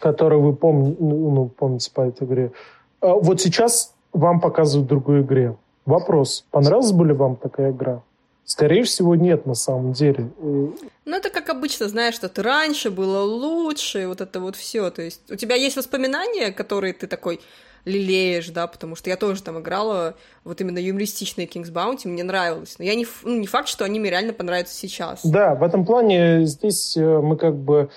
[0.00, 2.52] который вы помни, ну, помните по этой игре,
[3.00, 5.54] а вот сейчас вам показывают в другой игре.
[5.86, 8.02] Вопрос, понравилась бы ли вам такая игра?
[8.44, 10.30] Скорее всего, нет на самом деле.
[10.38, 14.90] Ну, это как обычно, знаешь, что ты раньше было лучше, вот это вот все.
[14.90, 17.40] То есть у тебя есть воспоминания, которые ты такой
[17.84, 22.76] лелеешь, да, потому что я тоже там играла вот именно юмористичные King's Bounty, мне нравилось.
[22.78, 25.20] Но я не, ну, не факт, что они мне реально понравятся сейчас.
[25.24, 27.90] Да, в этом плане здесь э, мы как бы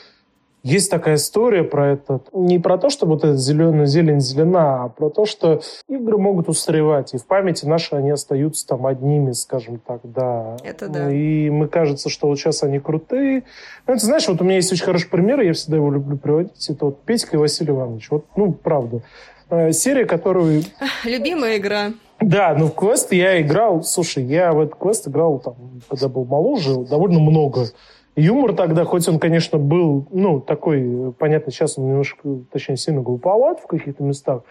[0.67, 2.21] есть такая история про это.
[2.33, 6.49] Не про то, что вот эта зеленая зелень зелена, а про то, что игры могут
[6.49, 7.13] устаревать.
[7.13, 10.57] И в памяти наши они остаются там одними, скажем так, да.
[10.63, 11.11] Это да.
[11.11, 13.43] И мы кажется, что вот сейчас они крутые.
[13.87, 16.69] Ну, ты знаешь, вот у меня есть очень хороший пример, я всегда его люблю приводить.
[16.69, 18.11] Это вот Петька и Василий Иванович.
[18.11, 19.01] Вот, ну, правда.
[19.49, 20.63] Э, серия, которую...
[21.05, 21.93] Любимая игра.
[22.19, 25.55] Да, ну в квест я играл, слушай, я в этот квест играл, там,
[25.87, 27.67] когда был моложе, довольно много.
[28.15, 33.59] Юмор тогда, хоть он, конечно, был, ну, такой, понятно, сейчас он немножко, точнее, сильно глуповат
[33.59, 34.41] в каких-то местах,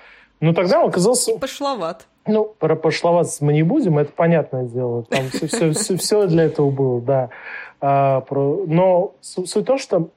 [0.40, 1.32] но тогда он оказался...
[1.32, 2.06] И пошловат.
[2.26, 5.04] Ну, про пошловат мы не будем, это понятное дело.
[5.04, 7.30] Там все, все, все, все для этого было, да.
[7.80, 8.64] А, про...
[8.66, 10.10] Но суть в том, что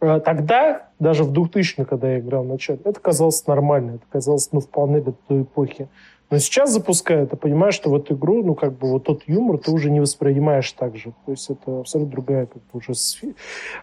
[0.00, 4.50] а, тогда, даже в 2000 когда я играл в начале, это казалось нормально, это казалось,
[4.52, 5.88] ну, вполне для той эпохи.
[6.30, 9.56] Но сейчас запуская, ты понимаешь, что в эту игру, ну, как бы вот тот юмор
[9.56, 11.12] ты уже не воспринимаешь так же.
[11.24, 12.92] То есть это абсолютно другая, как бы уже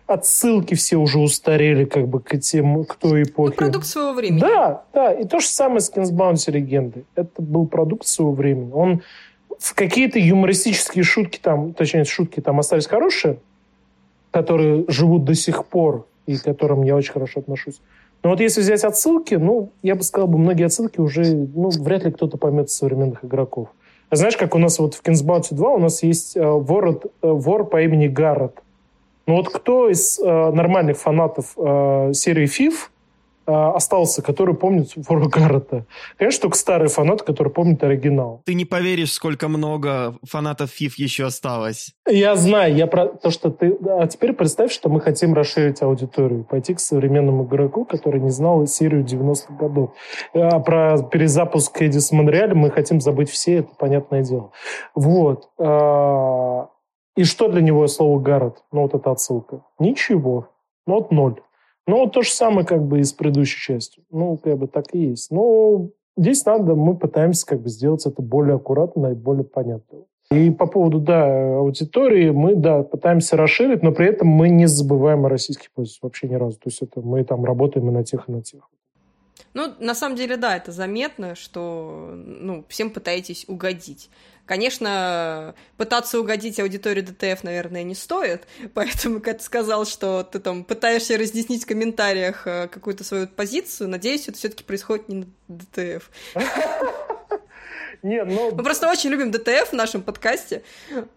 [0.05, 3.55] отсылки все уже устарели, как бы к тем, к той эпохе.
[3.57, 4.41] Ну, продукт своего времени.
[4.41, 5.11] Да, да.
[5.13, 7.05] И то же самое с Bounty Легенды.
[7.15, 8.71] Это был продукт своего времени.
[8.73, 9.01] Он
[9.57, 13.39] в какие-то юмористические шутки там, точнее, шутки там остались хорошие,
[14.29, 17.81] которые живут до сих пор и к которым я очень хорошо отношусь.
[18.25, 22.05] Но вот если взять отсылки, ну, я бы сказал, бы, многие отсылки уже, ну, вряд
[22.05, 23.67] ли кто-то поймет современных игроков.
[24.09, 26.99] А знаешь, как у нас вот в Kingsbounty 2 у нас есть э, вор, э,
[27.21, 28.63] вор по имени Гаррет.
[29.27, 32.89] Ну вот кто из э, нормальных фанатов э, серии FIF
[33.45, 35.85] остался, который помнит Фора Гаррета.
[36.17, 38.41] Конечно, только старый фанат, который помнит оригинал.
[38.45, 41.93] Ты не поверишь, сколько много фанатов ФИФ еще осталось.
[42.07, 43.77] Я знаю, я про то, что ты...
[43.87, 48.65] А теперь представь, что мы хотим расширить аудиторию, пойти к современному игроку, который не знал
[48.67, 49.91] серию 90-х годов.
[50.33, 54.51] А про перезапуск Эдис Монреаль мы хотим забыть все, это понятное дело.
[54.93, 55.49] Вот.
[55.59, 56.69] А,
[57.15, 58.63] и что для него слово Гаррет?
[58.71, 59.61] Ну, вот эта отсылка.
[59.79, 60.49] Ничего.
[60.87, 61.41] Ну, вот ноль.
[61.87, 64.03] Ну, то же самое как бы и с предыдущей частью.
[64.09, 65.31] Ну, как бы так и есть.
[65.31, 69.99] Но здесь надо, мы пытаемся как бы сделать это более аккуратно и более понятно.
[70.31, 75.25] И по поводу, да, аудитории, мы, да, пытаемся расширить, но при этом мы не забываем
[75.25, 76.57] о российских пользователях вообще ни разу.
[76.57, 78.67] То есть это мы там работаем и на тех, и на тех.
[79.55, 84.09] Ну, на самом деле, да, это заметно, что ну, всем пытаетесь угодить.
[84.45, 91.17] Конечно, пытаться угодить аудитории ДТФ, наверное, не стоит, поэтому, ты сказал, что ты там пытаешься
[91.17, 96.11] разъяснить в комментариях э, какую-то свою позицию, надеюсь, это все-таки происходит не на ДТФ.
[98.05, 98.51] Нет, ну...
[98.55, 100.61] Мы просто очень любим ДТФ в нашем подкасте.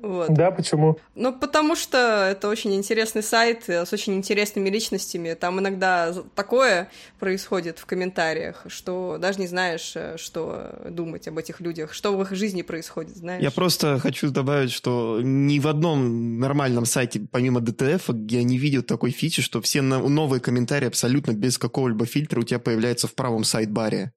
[0.01, 0.33] Вот.
[0.33, 0.98] Да, почему?
[1.14, 5.35] Ну, потому что это очень интересный сайт с очень интересными личностями.
[5.35, 11.61] Там иногда такое происходит в комментариях, что даже не знаешь, э, что думать об этих
[11.61, 13.42] людях, что в их жизни происходит, знаешь.
[13.42, 18.83] Я просто хочу добавить, что ни в одном нормальном сайте, помимо ДТФ, я не видел
[18.83, 23.44] такой фичи, что все новые комментарии абсолютно без какого-либо фильтра у тебя появляются в правом
[23.45, 24.12] сайдбаре.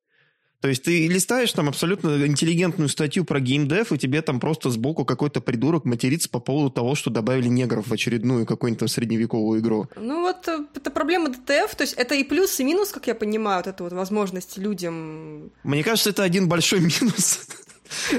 [0.62, 5.06] То есть ты листаешь там абсолютно интеллигентную статью про геймдев, и тебе там просто сбоку
[5.06, 9.88] какой-то придурок матерится по поводу того, что добавили негров в очередную какую-нибудь там средневековую игру.
[9.96, 13.16] Ну вот э, это проблема ДТФ, то есть это и плюс, и минус, как я
[13.16, 15.52] понимаю, вот эту вот возможность людям...
[15.64, 17.48] Мне кажется, это один большой минус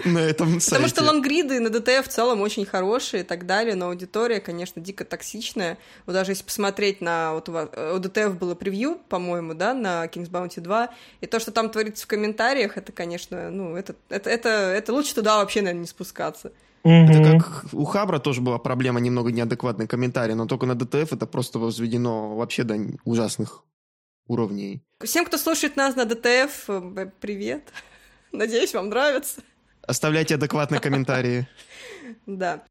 [0.04, 0.70] на этом сайте.
[0.70, 4.80] Потому что лонгриды на ДТФ в целом очень хорошие и так далее, но аудитория, конечно,
[4.80, 5.78] дико токсичная.
[6.06, 7.34] Вот даже если посмотреть на...
[7.34, 11.40] Вот у, вас, у ДТФ было превью, по-моему, да, на King's Bounty 2, и то,
[11.40, 15.60] что там творится в комментариях, это, конечно, ну, это, это, это, это лучше туда вообще,
[15.60, 16.52] наверное, не спускаться.
[16.84, 21.26] Это как у Хабра тоже была проблема немного неадекватных комментариев, но только на ДТФ это
[21.26, 23.64] просто возведено вообще до ужасных
[24.26, 24.82] уровней.
[25.00, 27.72] Всем, кто слушает нас на ДТФ, э, привет.
[28.32, 29.42] Надеюсь, вам нравится.
[29.86, 31.46] Оставляйте адекватные комментарии.
[32.26, 32.62] Да.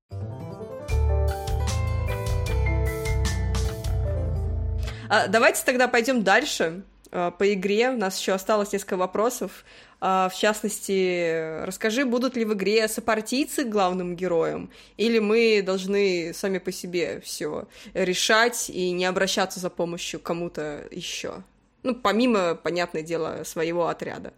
[5.10, 7.90] А, давайте тогда пойдем дальше а, по игре.
[7.90, 9.66] У нас еще осталось несколько вопросов.
[10.00, 16.60] А, в частности, расскажи, будут ли в игре сопартийцы главным героем, или мы должны сами
[16.60, 21.44] по себе все решать и не обращаться за помощью кому-то еще?
[21.84, 24.34] Ну, помимо, понятное дело, своего отряда.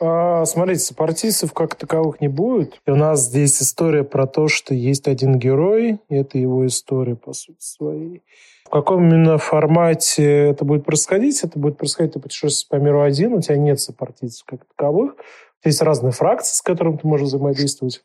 [0.00, 2.80] А, смотрите, сопартийцев как таковых не будет.
[2.86, 7.16] И у нас здесь история про то, что есть один герой, и это его история,
[7.16, 8.22] по сути, своей.
[8.64, 11.42] В каком именно формате это будет происходить?
[11.44, 15.16] Это будет происходить, ты путешествуешь по миру один, у тебя нет сопартийцев как таковых.
[15.64, 18.02] Есть разные фракции, с которыми ты можешь взаимодействовать,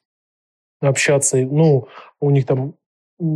[0.81, 1.37] общаться.
[1.37, 1.87] Ну,
[2.19, 2.73] у них там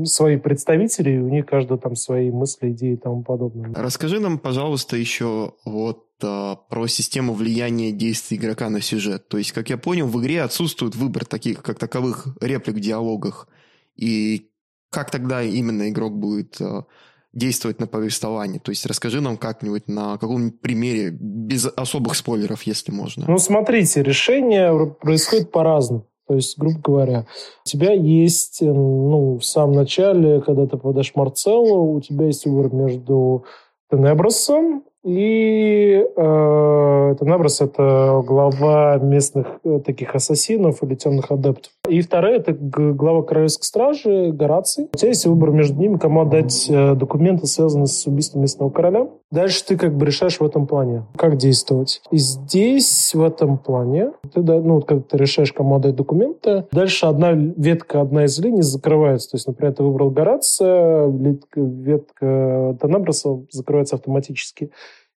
[0.03, 3.73] свои представители, и у них каждый там свои мысли, идеи и тому подобное.
[3.73, 9.27] Расскажи нам, пожалуйста, еще вот а, про систему влияния действий игрока на сюжет.
[9.29, 13.47] То есть, как я понял, в игре отсутствует выбор таких, как таковых реплик в диалогах.
[13.95, 14.49] И
[14.89, 16.85] как тогда именно игрок будет а,
[17.31, 18.59] действовать на повествование?
[18.59, 23.25] То есть расскажи нам как-нибудь на каком-нибудь примере, без особых спойлеров, если можно.
[23.27, 26.08] Ну, смотрите, решение происходит по-разному.
[26.29, 27.25] То есть, грубо говоря,
[27.65, 32.45] у тебя есть, ну, в самом начале, когда ты попадаешь в Марцелло, у тебя есть
[32.45, 33.45] выбор между
[33.89, 41.71] Тенебросом и э, Тенеброс– это глава местных э, таких ассасинов или темных адептов.
[41.87, 44.89] И вторая– это глава Королевской стражи Гораций.
[44.93, 49.07] У тебя есть выбор между ними, кому отдать э, документы, связанные с убийством местного короля.
[49.31, 52.01] Дальше ты как бы решаешь в этом плане, как действовать.
[52.11, 57.31] И здесь, в этом плане, ты, ну, когда ты решаешь, кому отдать документы, дальше одна
[57.31, 59.31] ветка, одна из линий закрывается.
[59.31, 64.71] То есть, например, ты выбрал Горация, ветка Тенеброса закрывается автоматически.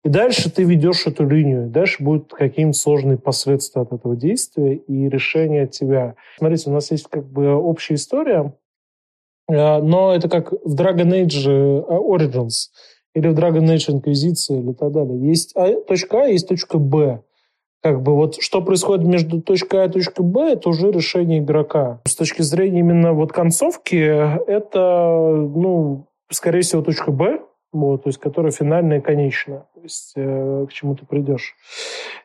[0.03, 1.67] И дальше ты ведешь эту линию.
[1.67, 6.15] Дальше будут какие-нибудь сложные последствия от этого действия и решение тебя.
[6.37, 8.53] Смотрите, у нас есть как бы общая история,
[9.47, 12.71] э, но это как в Dragon Age э, Origins
[13.13, 15.19] или в Dragon Age Inquisition или так далее.
[15.19, 17.21] Есть а, точка А, есть точка Б.
[17.83, 22.01] Как бы вот что происходит между точкой А и точкой Б, это уже решение игрока.
[22.05, 27.41] С точки зрения именно вот концовки, это, ну, скорее всего, точка Б,
[27.73, 31.55] вот, то есть которая финальная и конечная, есть э, к чему ты придешь.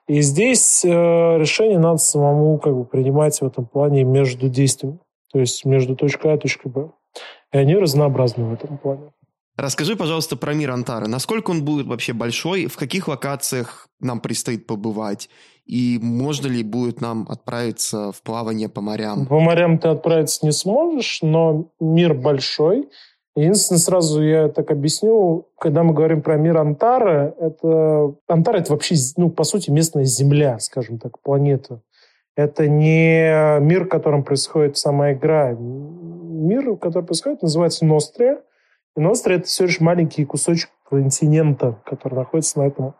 [0.06, 4.98] И здесь э, решение надо самому как бы принимать в этом плане между действиями,
[5.32, 6.90] то есть между точкой А и точкой Б.
[7.52, 9.12] И они разнообразны в этом плане.
[9.56, 11.08] Расскажи, пожалуйста, про мир Антары.
[11.08, 12.66] Насколько он будет вообще большой?
[12.66, 15.30] В каких локациях нам предстоит побывать?
[15.64, 19.26] И можно ли будет нам отправиться в плавание по морям?
[19.26, 22.88] По морям ты отправиться не сможешь, но мир большой–
[23.36, 28.94] Единственное, сразу я так объясню, когда мы говорим про мир Антара, это Антара это вообще,
[29.18, 31.82] ну, по сути, местная Земля, скажем так, планета.
[32.34, 35.52] Это не мир, в котором происходит сама игра.
[35.52, 38.40] Мир, в котором происходит, называется Нострия.
[38.96, 42.94] И Нострия– это всего лишь маленький кусочек континента, который находится на этом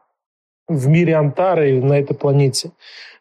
[0.68, 2.72] в мире Антары, на этой планете.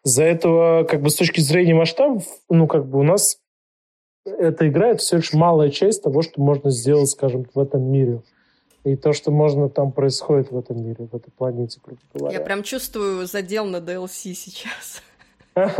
[0.02, 3.38] За этого, как бы с точки зрения масштабов, ну, как бы у нас
[4.26, 8.22] эта игра— это все лишь малая часть того, что можно сделать, скажем, в этом мире.
[8.84, 12.38] И то, что можно там происходит в этом мире, в этой планете, грубо говоря.
[12.38, 15.02] Я прям чувствую задел на DLC сейчас.
[15.56, 15.70] Вы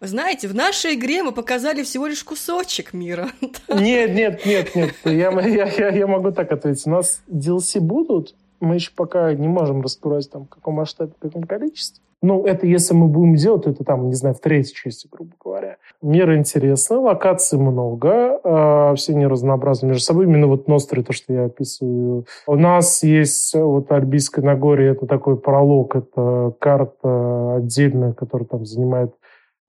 [0.06, 3.30] знаете, в нашей игре мы показали всего лишь кусочек мира.
[3.68, 4.94] Нет, нет, нет, нет.
[5.04, 6.86] Я, я, я, я могу так ответить.
[6.86, 11.22] У нас DLC будут, мы еще пока не можем раскрывать там в каком масштабе, в
[11.22, 12.03] каком количестве.
[12.24, 15.32] Ну, это если мы будем делать, то это там, не знаю, в третьей части, грубо
[15.44, 15.76] говоря.
[16.00, 20.24] Мир интересный, локаций много, э, все они разнообразны между собой.
[20.24, 22.24] Именно вот Ностры, то, что я описываю.
[22.46, 29.14] У нас есть вот Альбийское Нагорье, это такой пролог, это карта отдельная, которая там занимает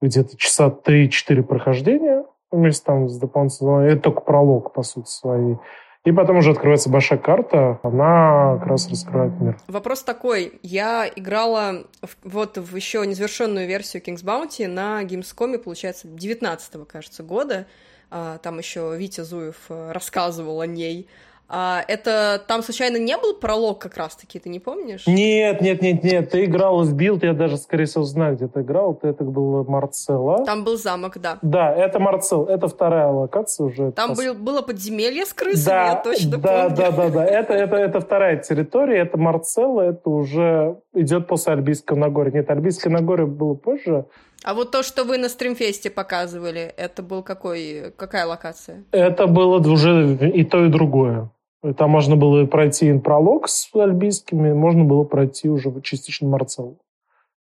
[0.00, 3.80] где-то часа 3-4 прохождения вместе там с дополнительным.
[3.80, 5.58] Это только пролог, по сути, своей.
[6.06, 9.58] И потом уже открывается большая карта, она как раз раскрывает мир.
[9.66, 10.60] Вопрос такой.
[10.62, 17.24] Я играла в, вот в еще незавершенную версию King's Bounty на Gamescom, получается, 19 кажется,
[17.24, 17.66] года.
[18.08, 21.08] А, там еще Витя Зуев э, рассказывал о ней.
[21.48, 25.06] А это там случайно не был пролог как раз-таки, ты не помнишь?
[25.06, 26.30] Нет, нет, нет, нет.
[26.30, 28.94] Ты играл в билд, я даже, скорее всего, знаю, где ты играл.
[28.94, 30.44] Ты, это был Марцелла.
[30.44, 31.38] Там был замок, да.
[31.42, 32.46] Да, это Марцел.
[32.46, 33.92] Это вторая локация уже.
[33.92, 36.76] Там был, было подземелье с крысами, да, я точно да, помню.
[36.76, 37.24] Да, да, да.
[37.24, 38.98] Это, это, это вторая территория.
[38.98, 39.82] Это Марцелла.
[39.82, 42.32] Это уже идет после Альбийского Нагорья.
[42.32, 44.06] Нет, Альбийское Нагорье было позже.
[44.42, 48.84] А вот то, что вы на стримфесте показывали, это был какой, какая локация?
[48.90, 51.30] Это было уже и то, и другое.
[51.74, 56.78] Там можно было пройти пролог с альбийскими, можно было пройти уже частично Марцеллу.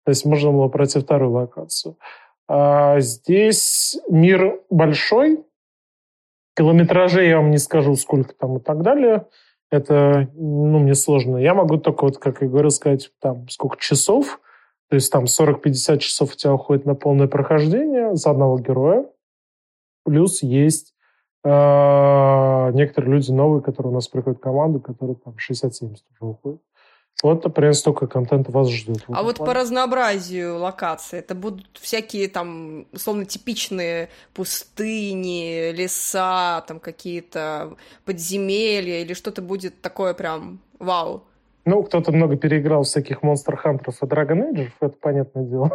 [0.06, 1.96] То есть можно было пройти вторую локацию.
[2.48, 5.46] А здесь мир большой,
[6.56, 9.28] километражей я вам не скажу, сколько там и так далее.
[9.72, 11.38] Это, ну, мне сложно.
[11.38, 14.42] Я могу только, вот, как я говорил, сказать, там, сколько часов.
[14.90, 19.06] То есть там 40-50 часов у тебя уходит на полное прохождение за одного героя.
[20.04, 20.96] Плюс есть
[21.44, 26.62] некоторые люди новые, которые у нас приходят в команду, которые там 60-70 уже уходят.
[27.22, 29.04] Вот, например, столько контента вас ждет.
[29.10, 37.76] А вот по разнообразию локаций, это будут всякие там, условно, типичные пустыни, леса, там какие-то
[38.06, 41.26] подземелья, или что-то будет такое прям вау?
[41.66, 45.72] Ну, кто-то много переиграл всяких Monster Hunter и Dragon Age, это понятное дело.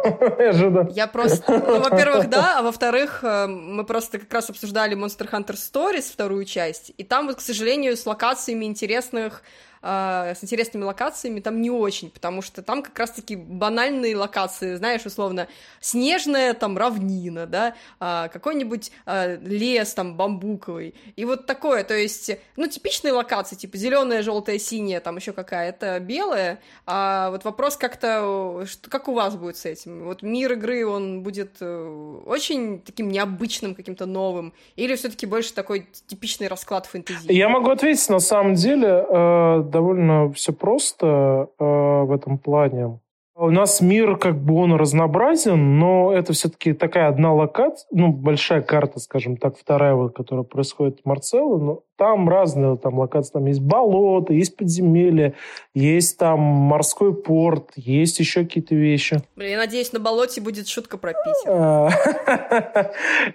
[0.95, 5.55] Я просто, ну, во-первых, да, а во-вторых, э, мы просто как раз обсуждали Monster Hunter
[5.55, 9.43] Stories, вторую часть, и там вот, к сожалению, с локациями интересных
[9.85, 15.05] э, с интересными локациями там не очень, потому что там как раз-таки банальные локации, знаешь,
[15.05, 15.47] условно,
[15.79, 22.31] снежная там равнина, да, э, какой-нибудь э, лес там бамбуковый, и вот такое, то есть,
[22.55, 28.65] ну, типичные локации, типа зеленая, желтая, синяя, там еще какая-то белая, а вот вопрос как-то,
[28.89, 30.05] как у вас будет с этим?
[30.05, 35.87] Вот мир игры, он будет э, очень таким необычным, каким-то новым, или все-таки больше такой
[36.07, 37.31] типичный расклад фэнтези?
[37.31, 42.99] Я могу ответить, на самом деле, э, довольно все просто э, в этом плане.
[43.37, 48.61] У нас мир, как бы он разнообразен, но это все-таки такая одна локация, ну, большая
[48.61, 53.45] карта, скажем так, вторая, вот, которая происходит в Марселло, но там разные там локации, там
[53.45, 55.33] есть болото, есть подземелья,
[55.73, 59.21] есть там морской порт, есть еще какие-то вещи.
[59.35, 61.47] Блин, я надеюсь, на болоте будет шутка про Питер.
[61.47, 61.89] А,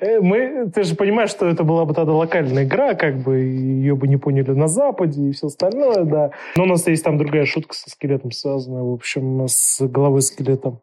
[0.20, 4.08] мы, ты же понимаешь, что это была бы тогда локальная игра, как бы ее бы
[4.08, 6.30] не поняли на Западе и все остальное, да.
[6.56, 10.78] Но у нас есть там другая шутка со скелетом связанная, в общем, с головой скелета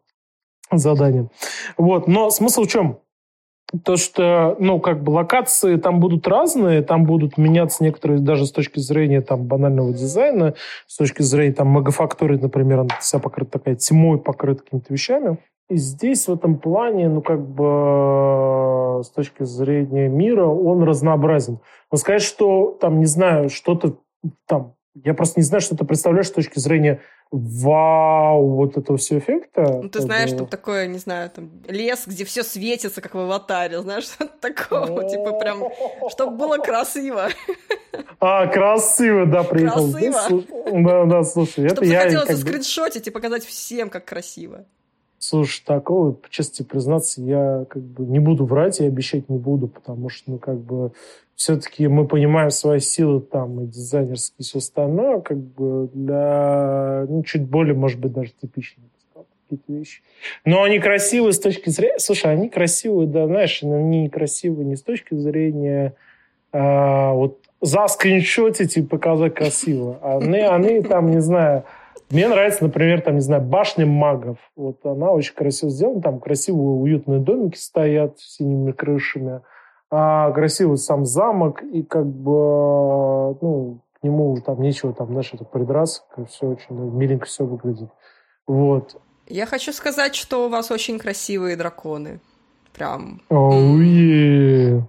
[0.70, 1.30] заданием.
[1.76, 3.00] Вот, но смысл в чем?
[3.84, 8.52] То, что, ну, как бы локации там будут разные, там будут меняться некоторые даже с
[8.52, 10.54] точки зрения там банального дизайна,
[10.86, 15.38] с точки зрения там многофактории, например, она вся покрыта такая тьмой, покрыта какими-то вещами.
[15.68, 21.58] И здесь в этом плане, ну, как бы с точки зрения мира, он разнообразен.
[21.92, 23.98] Но сказать, что там, не знаю, что-то
[24.46, 29.18] там я просто не знаю, что ты представляешь с точки зрения вау, вот этого всего
[29.18, 29.80] эффекта.
[29.82, 33.80] Ну, ты знаешь, что такое, не знаю, там, лес, где все светится, как в аватаре,
[33.80, 35.64] знаешь, что такого, типа прям,
[36.10, 37.28] чтобы было красиво.
[38.20, 39.92] А, красиво, да, приехал.
[39.92, 40.44] Красиво.
[40.72, 42.00] Да, да, слушай, это я...
[42.00, 44.64] Чтобы захотелось скриншотить и показать всем, как красиво.
[45.18, 50.08] Слушай, такого, честно признаться, я как бы не буду врать и обещать не буду, потому
[50.08, 50.92] что, ну, как бы,
[51.34, 57.22] все-таки мы понимаем свои силы там и дизайнерские, и все остальное, как бы для, ну,
[57.24, 58.88] чуть более, может быть, даже типичные
[59.48, 60.02] какие-то вещи.
[60.44, 61.98] Но они красивые с точки зрения...
[61.98, 65.94] Слушай, они красивые, да, знаешь, они некрасивые не с точки зрения
[66.52, 69.98] а, вот заскриншотить и показать красиво.
[70.02, 71.64] Они, они там, не знаю...
[72.10, 74.38] Мне нравится, например, там, не знаю, башня магов.
[74.56, 76.00] Вот она очень красиво сделана.
[76.00, 79.42] Там красивые уютные домики стоят с синими крышами
[79.90, 85.44] а, красивый сам замок, и как бы, ну, к нему там нечего там, знаешь, это
[85.44, 87.90] придраться, все очень миленько все выглядит.
[88.46, 89.00] Вот.
[89.26, 92.20] Я хочу сказать, что у вас очень красивые драконы.
[92.72, 93.20] Прям.
[93.30, 94.82] Oh, yeah.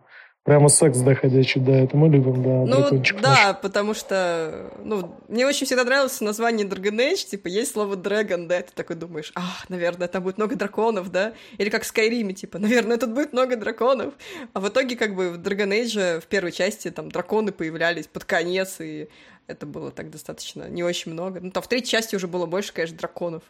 [0.44, 3.62] Прямо секс доходящий, да, это мы любим, да, Ну, да, наш.
[3.62, 8.62] потому что, ну, мне очень всегда нравилось название Dragon Age, типа, есть слово Dragon, да,
[8.62, 12.58] ты такой думаешь, а, наверное, там будет много драконов, да, или как в Skyrim, типа,
[12.58, 14.14] наверное, тут будет много драконов,
[14.54, 18.24] а в итоге, как бы, в Dragon Age в первой части там драконы появлялись под
[18.24, 19.10] конец, и
[19.50, 21.40] это было так достаточно, не очень много.
[21.42, 23.42] Ну, там в третьей части уже было больше, конечно, драконов.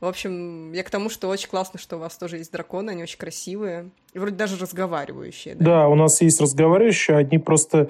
[0.00, 3.02] В общем, я к тому, что очень классно, что у вас тоже есть драконы, они
[3.02, 3.90] очень красивые.
[4.12, 5.54] И вроде даже разговаривающие.
[5.54, 7.88] Да, да у нас есть разговаривающие, одни просто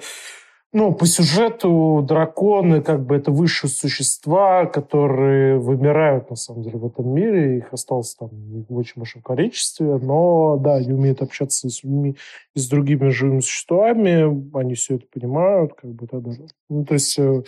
[0.73, 6.85] ну, по сюжету драконы, как бы, это высшие существа, которые вымирают, на самом деле, в
[6.85, 7.59] этом мире.
[7.59, 9.97] Их осталось там в очень большом количестве.
[9.97, 12.17] Но, да, они умеют общаться с людьми,
[12.53, 14.57] и с другими живыми существами.
[14.57, 16.47] Они все это понимают, как бы, так далее.
[16.69, 17.17] Ну, то есть...
[17.17, 17.43] Э,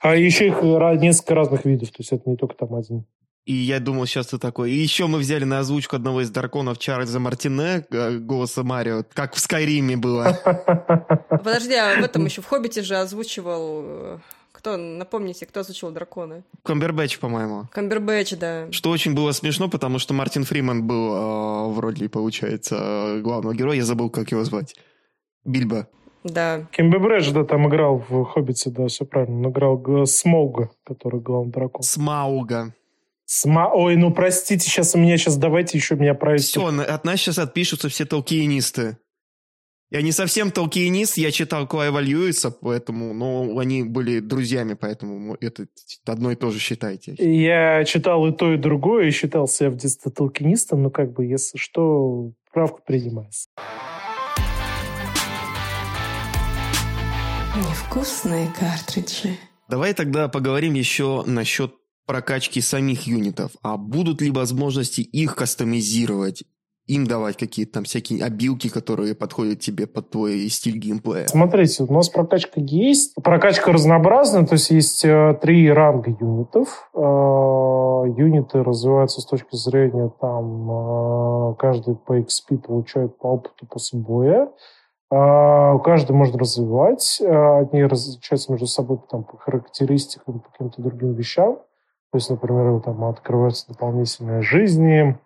[0.00, 0.62] а еще их
[1.00, 1.90] несколько разных видов.
[1.90, 3.04] То есть это не только там один.
[3.44, 4.70] И я думал, сейчас ты такой.
[4.70, 9.34] И еще мы взяли на озвучку одного из драконов Чарльза Мартине, э, голоса Марио, как
[9.34, 10.38] в Скайриме было.
[11.28, 13.82] Подожди, а в этом еще в «Хоббите» же озвучивал...
[13.84, 14.18] Э,
[14.52, 16.44] кто, напомните, кто озвучивал драконы?
[16.62, 17.66] Камбербэтч, по-моему.
[17.72, 18.70] Камбербэтч, да.
[18.70, 23.78] Что очень было смешно, потому что Мартин Фриман был э, в роли, получается, главного героя.
[23.78, 24.76] Я забыл, как его звать.
[25.44, 25.88] Бильбо.
[26.22, 26.68] Да.
[26.70, 29.48] Кимбебредж, да, там играл в «Хоббите», да, все правильно.
[29.48, 31.82] Он играл Смауга, который главный дракон.
[31.82, 32.72] Смауга.
[33.34, 33.72] Сма...
[33.72, 36.42] Ой, ну простите, сейчас у меня сейчас давайте еще меня править.
[36.42, 38.98] Все, от нас сейчас отпишутся все толкиенисты.
[39.90, 45.66] Я не совсем толкиенист, я читал Клайва Льюиса, поэтому, ну, они были друзьями, поэтому это
[46.04, 47.14] одно и то же считайте.
[47.18, 51.24] Я читал и то, и другое, и считал себя в детстве толкинистом, но как бы,
[51.24, 53.48] если что, правка принимается.
[57.56, 59.38] Невкусные картриджи.
[59.70, 61.72] Давай тогда поговорим еще насчет
[62.06, 63.52] прокачки самих юнитов.
[63.62, 66.44] А будут ли возможности их кастомизировать?
[66.86, 71.26] им давать какие-то там всякие обилки, которые подходят тебе под твой стиль геймплея?
[71.28, 73.14] Смотрите, у нас прокачка есть.
[73.22, 76.90] Прокачка разнообразная, то есть есть э, три ранга юнитов.
[76.94, 83.98] Э, юниты развиваются с точки зрения там э, каждый по XP получает по опыту после
[83.98, 84.50] боя.
[85.10, 87.20] Каждый можно развивать.
[87.20, 91.58] Одни различаются между собой там, по характеристикам, по каким-то другим вещам.
[92.12, 95.18] То есть, например, там открываются дополнительные жизни,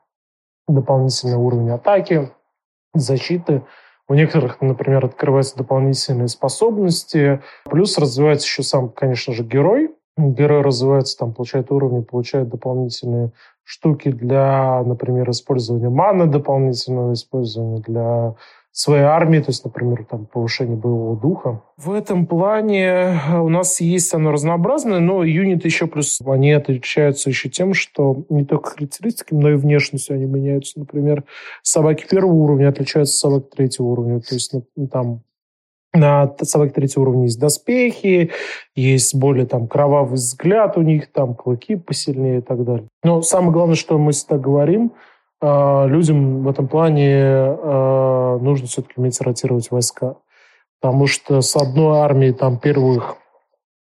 [0.68, 2.30] дополнительный уровень атаки,
[2.94, 3.62] защиты.
[4.08, 7.42] У некоторых, например, открываются дополнительные способности.
[7.64, 9.96] Плюс развивается еще сам, конечно же, герой.
[10.16, 13.32] Герой развивается, там, получает уровни, получает дополнительные
[13.64, 18.36] штуки для, например, использования маны, дополнительного использования для
[18.76, 21.62] своей армии, то есть, например, там, повышение боевого духа.
[21.78, 27.30] В этом плане э, у нас есть оно разнообразное, но юниты еще плюс, они отличаются
[27.30, 30.78] еще тем, что не только характеристиками, но и внешностью они меняются.
[30.78, 31.24] Например,
[31.62, 35.22] собаки первого уровня отличаются от собак третьего уровня, то есть ну, там
[35.94, 38.30] на собаке третьего уровня есть доспехи,
[38.74, 42.88] есть более там кровавый взгляд у них, там клыки посильнее и так далее.
[43.02, 44.92] Но самое главное, что мы всегда говорим–
[45.42, 50.16] людям в этом плане а, нужно все-таки уметь ротировать войска.
[50.80, 53.16] Потому что с одной армией там первых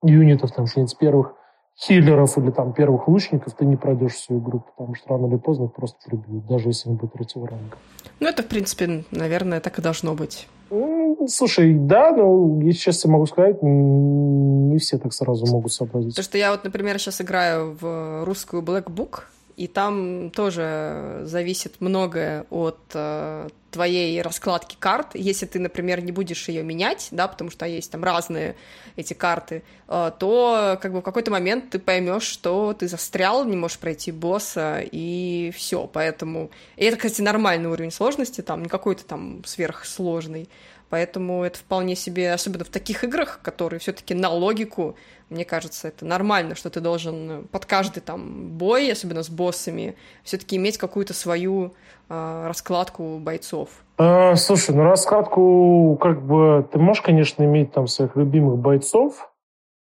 [0.04, 0.66] юнитов, там,
[1.00, 1.34] первых
[1.80, 5.66] хиллеров или там первых лучников ты не пройдешь всю игру, потому что рано или поздно
[5.66, 7.78] их просто прибьют, даже если они будут третьего ранга.
[8.20, 10.48] Ну, это, в принципе, наверное, так и должно быть.
[10.72, 16.12] Ну, слушай, да, но, если честно могу сказать, не все так сразу могут сообразить.
[16.12, 19.26] Потому что я вот, например, сейчас играю в русскую Black Book,
[19.58, 25.16] и там тоже зависит многое от э, твоей раскладки карт.
[25.16, 28.56] Если ты, например, не будешь ее менять, да, потому что есть там разные
[28.98, 33.58] эти карты, э, то как бы в какой-то момент ты поймешь, что ты застрял, не
[33.58, 35.90] можешь пройти босса, и все.
[35.92, 36.52] Поэтому...
[36.76, 40.50] И это, кстати, нормальный уровень сложности, там, не какой-то там сверхсложный.
[40.90, 44.96] Поэтому это вполне себе, особенно в таких играх, которые все-таки на логику,
[45.30, 50.56] мне кажется, это нормально, что ты должен под каждый там бой, особенно с боссами, все-таки
[50.56, 51.74] иметь какую-то свою
[52.08, 53.70] э, раскладку бойцов.
[53.98, 59.30] А, слушай, ну раскладку, как бы, ты можешь, конечно, иметь там своих любимых бойцов,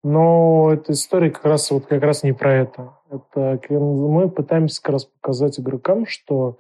[0.03, 2.95] но эта история как раз вот как раз не про это.
[3.11, 6.59] Это мы пытаемся как раз показать игрокам, что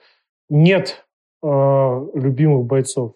[0.49, 1.05] нет
[1.42, 1.47] э,
[2.14, 3.14] любимых бойцов.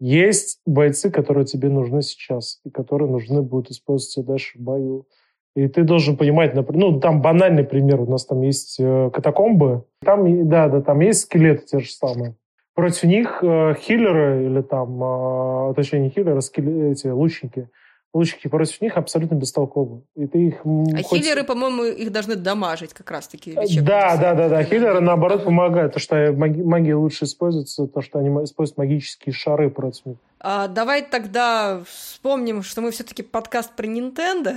[0.00, 5.06] Есть бойцы, которые тебе нужны сейчас, и которые нужны будут использоваться дальше в бою.
[5.54, 9.84] И ты должен понимать, например, ну, там банальный пример, у нас там есть э, катакомбы,
[10.02, 12.34] там, да, да, там есть скелеты те же самые.
[12.74, 17.68] Против них э, хиллеры или там, э, точнее, не хиллеры, а скелеты, эти лучники–
[18.12, 20.02] лучники против них абсолютно бестолковы.
[20.16, 21.20] И ты их а хоть...
[21.20, 23.54] хиллеры, по-моему, их должны дамажить как раз-таки.
[23.80, 24.64] Да, да, да, да.
[24.64, 25.94] Хиллеры, наоборот, помогают.
[25.94, 30.16] То, что маги- магия лучше используется, то, что они используют магические шары против них.
[30.40, 34.56] А, давай тогда вспомним, что мы все-таки подкаст про Nintendo.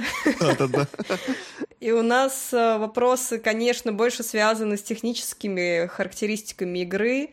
[1.80, 7.32] И у нас э, вопросы, конечно, больше связаны с техническими характеристиками игры.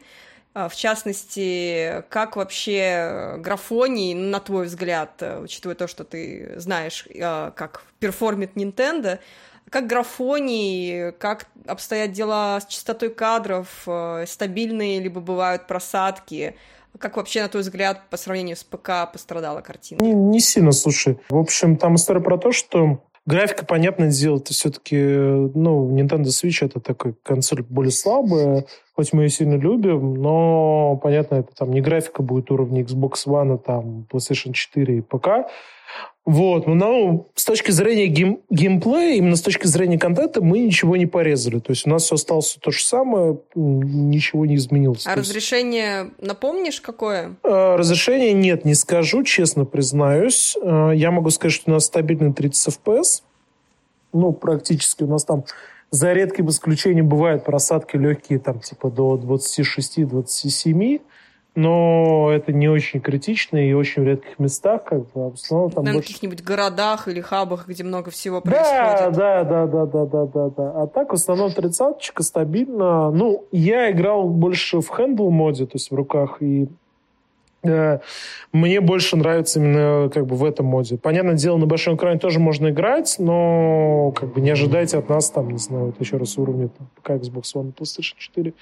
[0.52, 7.06] А, в частности, как вообще графоний, на твой взгляд, э, учитывая то, что ты знаешь,
[7.08, 9.20] э, как перформит Nintendo,
[9.68, 16.56] как графоний, как обстоят дела с частотой кадров, э, стабильные либо бывают просадки,
[16.98, 20.02] как вообще, на твой взгляд, по сравнению с ПК пострадала картина?
[20.02, 21.20] Не, не сильно, слушай.
[21.28, 26.64] В общем, там история про то, что Графика, понятное дело, это все-таки, ну, Nintendo Switch
[26.64, 28.64] это такая консоль более слабая,
[29.00, 33.54] хоть мы ее сильно любим, но, понятно, это там не графика будет уровня Xbox One,
[33.54, 35.48] а там PlayStation 4 и ПК.
[36.26, 40.96] Вот, но ну, с точки зрения гейм, геймплея, именно с точки зрения контента, мы ничего
[40.96, 41.60] не порезали.
[41.60, 45.06] То есть у нас все осталось то же самое, ничего не изменилось.
[45.06, 47.36] А разрешение, напомнишь, какое?
[47.42, 50.58] А, разрешение нет, не скажу, честно признаюсь.
[50.62, 53.22] А, я могу сказать, что у нас стабильный 30 FPS.
[54.12, 55.44] Ну, практически у нас там
[55.90, 61.00] за редким исключением бывают просадки легкие, там, типа до 26-27.
[61.56, 65.70] но это не очень критично и очень в редких местах, как бы, а в основном
[65.72, 66.08] там На больше...
[66.08, 69.16] каких-нибудь городах или хабах, где много всего происходит.
[69.16, 70.82] да, да, да, да, да, да, да.
[70.82, 73.10] А так в основном тридцаточка стабильно.
[73.10, 76.68] Ну, я играл больше в хендл моде, то есть в руках, и
[77.62, 80.96] мне больше нравится именно как бы в этом моде.
[80.96, 85.30] Понятное дело, на большом экране тоже можно играть, но как бы не ожидайте от нас
[85.30, 88.54] там, не знаю, вот еще раз уровня там, пока Xbox One PlayStation 4.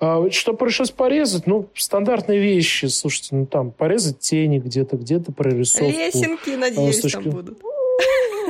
[0.00, 1.46] А, что пришлось порезать?
[1.46, 2.86] Ну, стандартные вещи.
[2.86, 5.86] Слушайте, ну там порезать тени где-то, где-то прорисовку.
[5.86, 7.58] Лесенки, надеюсь, с точки- там будут.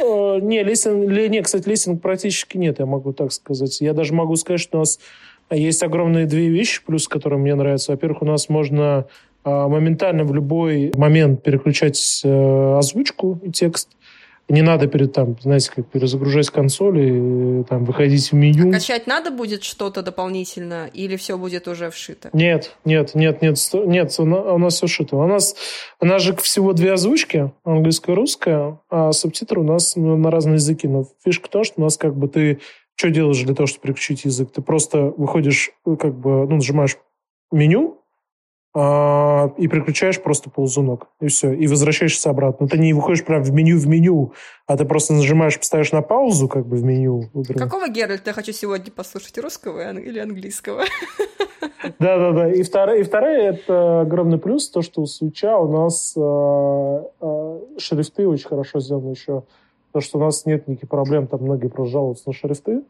[0.02, 3.80] Э, Не, лесен, ле- не, кстати, лесенок практически нет, я могу так сказать.
[3.80, 4.98] Я даже могу сказать, что у нас
[5.50, 7.92] есть огромные две вещи, плюс которые мне нравятся.
[7.92, 9.06] Во-первых, у нас можно а,
[9.44, 13.90] моментально в любой момент переключать э, озвучку и текст.
[14.50, 18.72] Не надо перед там, знаете, как перезагружать консоль и там выходить в меню.
[18.72, 22.30] Качать надо будет что-то дополнительно или все будет уже вшито?
[22.32, 25.16] Нет, нет, нет, нет, нет, у на- у нас все шито.
[25.16, 25.54] У нас,
[26.00, 30.54] у нас же всего две озвучки, английская и русская, а субтитры у нас на разные
[30.54, 30.88] языки.
[30.88, 32.60] Но фишка в том, что у нас как бы ты
[32.94, 34.50] что делаешь для того, чтобы переключить язык?
[34.50, 36.96] Ты просто выходишь, э, как бы, ну, нажимаешь
[37.52, 37.97] меню, а,
[38.78, 42.68] и переключаешь просто ползунок, и все, и возвращаешься обратно.
[42.68, 44.34] Ты не выходишь прям в меню в меню,
[44.66, 47.30] а ты просто нажимаешь, ставишь на паузу, как бы в меню.
[47.34, 47.54] игры.
[47.54, 50.84] Какого Геральта я хочу сегодня послушать, русского или английского?
[51.98, 52.52] Да, да, да.
[52.52, 57.60] И вторая, и вторая это огромный плюс, то, что у свеча у нас э, э,
[57.78, 59.44] шрифты очень хорошо сделаны еще.
[59.92, 62.82] То, что у нас нет никаких проблем, там многие просто жалуются на шрифты.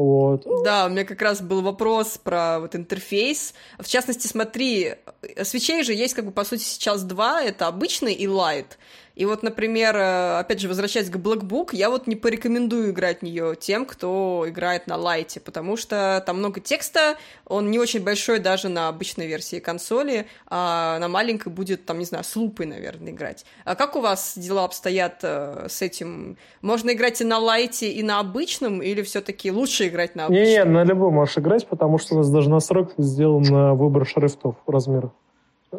[0.00, 0.46] Вот.
[0.64, 3.52] Да, у меня как раз был вопрос про вот интерфейс.
[3.78, 8.14] В частности, смотри, э, свечей же есть как бы по сути сейчас два, это обычный
[8.14, 8.66] и light.
[9.14, 13.20] И вот, например, э, опять же, возвращаясь к Black Book, я вот не порекомендую играть
[13.20, 18.02] в нее тем, кто играет на лайте, потому что там много текста, он не очень
[18.02, 22.66] большой даже на обычной версии консоли, а на маленькой будет, там, не знаю, с лупой,
[22.66, 23.44] наверное, играть.
[23.64, 26.36] А как у вас дела обстоят э, с этим?
[26.62, 30.44] Можно играть и на лайте, и на обычном, или все-таки лучше играть на обычном?
[30.44, 35.12] Не-не, на любом можешь играть, потому что у нас даже настройка сделан выбор шрифтов размеров.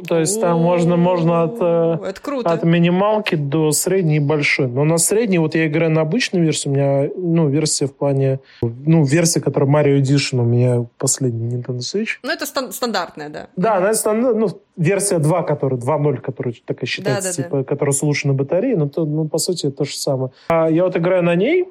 [0.07, 2.49] То есть там можно, можно от, э, Это круто.
[2.49, 4.67] от минималки до средней и большой.
[4.67, 8.39] Но на средней, вот я играю на обычную версию, у меня, ну, версия в плане,
[8.61, 12.19] ну, версия, которая Mario Edition у меня последний Nintendo Switch.
[12.23, 13.47] Ну, это стан- стандартная, да.
[13.57, 17.43] Да, она стандарт- ну, версия 2, которая 2.0, которая такая считается, Да-да-да.
[17.43, 20.31] типа, которая с улучшенной батареей, но то, ну, по сути, это то же самое.
[20.47, 21.65] А я вот играю на ней,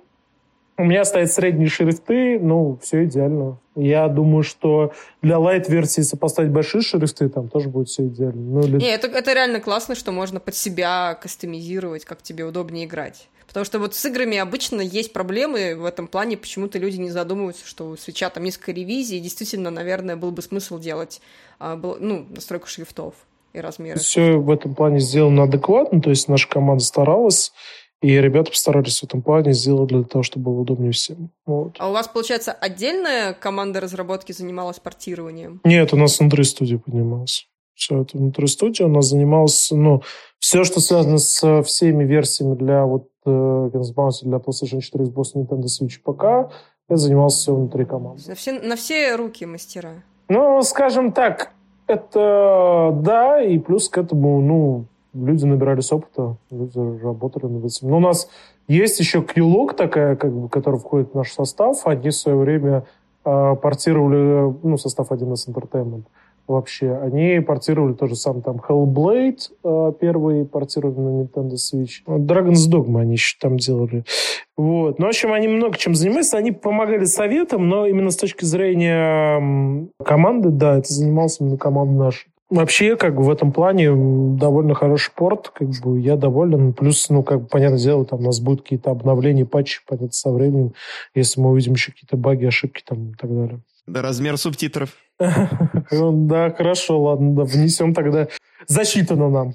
[0.81, 3.59] у меня стоят средние шрифты, ну, все идеально.
[3.77, 8.41] Я думаю, что для лайт-версии сопоставить большие шрифты, там тоже будет все идеально.
[8.41, 12.87] Ну, или- Не, это, это реально классно, что можно под себя кастомизировать, как тебе удобнее
[12.87, 13.29] играть.
[13.47, 17.67] Потому что вот с играми обычно есть проблемы в этом плане, почему-то люди не задумываются,
[17.67, 21.21] что у свеча там несколько ревизий, и действительно, наверное, был бы смысл делать
[21.59, 23.15] а, ну, настройку шрифтов
[23.53, 24.01] и размеров.
[24.03, 27.53] Все в этом плане сделано адекватно, то есть наша команда старалась,
[28.03, 31.31] и ребята постарались в этом плане сделать для того, чтобы было удобнее всем.
[31.45, 31.77] Вот.
[31.79, 35.61] А у вас, получается, отдельная команда разработки занималась портированием?
[35.65, 37.45] Нет, у нас внутри студии поднимался.
[37.75, 38.83] Все это внутри студии.
[38.83, 40.03] У нас занимался, ну,
[40.39, 45.99] все, что связано с всеми версиями для вот э, для PlayStation 4, Xbox, Nintendo Switch,
[46.03, 46.53] ПК,
[46.89, 48.23] это занимался все внутри команды.
[48.27, 50.03] На все, на все руки мастера.
[50.29, 51.53] Ну, скажем так,
[51.87, 57.91] это да, и плюс к этому, ну, люди набирались опыта, люди работали над этим.
[57.91, 58.29] Но у нас
[58.69, 61.87] есть еще Q-Log такая, как бы, которая входит в наш состав.
[61.87, 62.85] Они в свое время
[63.25, 66.05] э, портировали, ну, состав 1С Entertainment
[66.47, 66.97] вообще.
[66.97, 72.05] Они портировали то же самое, там, Hellblade э, первый портировали на Nintendo Switch.
[72.07, 74.05] Dragon's Dogma они еще там делали.
[74.57, 74.99] Вот.
[74.99, 76.37] Ну, в общем, они много чем занимаются.
[76.37, 82.30] Они помогали советам, но именно с точки зрения команды, да, это занимался именно команда наша.
[82.51, 83.91] Вообще, как бы в этом плане
[84.37, 86.73] довольно хороший порт, как бы я доволен.
[86.73, 90.31] Плюс, ну, как бы, понятное дело, там у нас будут какие-то обновления, патчи, понятно, со
[90.31, 90.75] временем,
[91.15, 93.61] если мы увидим еще какие-то баги, ошибки там и так далее.
[93.87, 94.91] Да, размер субтитров.
[95.91, 98.29] Да, хорошо, ладно, да, внесем тогда.
[98.67, 99.55] Засчитано нам.